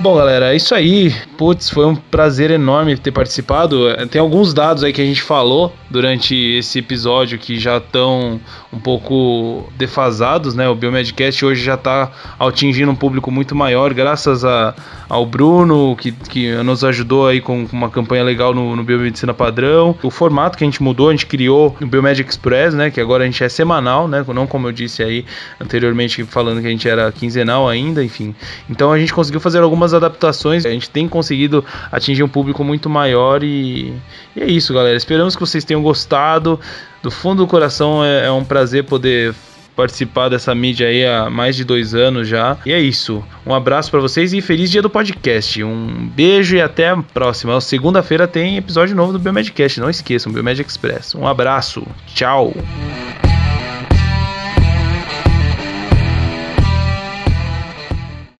[0.00, 1.14] Bom, galera, é isso aí.
[1.36, 3.84] Putz, foi um prazer enorme ter participado.
[4.06, 8.40] Tem alguns dados aí que a gente falou durante esse episódio que já estão
[8.72, 10.68] um pouco defasados, né?
[10.68, 14.74] O Biomedcast hoje já está atingindo um público muito maior, graças a,
[15.08, 19.96] ao Bruno, que, que nos ajudou aí com, uma campanha legal no, no Biomedicina Padrão.
[20.02, 22.90] O formato que a gente mudou, a gente criou o Biomed Express, né?
[22.90, 24.24] Que agora a gente é semanal, né?
[24.28, 25.24] Não como eu disse aí
[25.60, 28.34] anteriormente, falando que a gente era quinzenal ainda, enfim.
[28.68, 32.88] Então a gente conseguiu fazer algumas adaptações, a gente tem conseguido atingir um público muito
[32.88, 33.92] maior e,
[34.34, 34.96] e é isso, galera.
[34.96, 36.58] Esperamos que vocês tenham gostado.
[37.02, 39.34] Do fundo do coração é, é um prazer poder
[39.74, 42.58] participar dessa mídia aí há mais de dois anos já.
[42.66, 43.24] E é isso.
[43.46, 45.62] Um abraço para vocês e feliz dia do podcast.
[45.64, 47.58] Um beijo e até a próxima.
[47.60, 49.80] Segunda-feira tem episódio novo do Biomedcast.
[49.80, 51.14] Não esqueçam, Biomed Express.
[51.14, 51.86] Um abraço.
[52.14, 52.52] Tchau.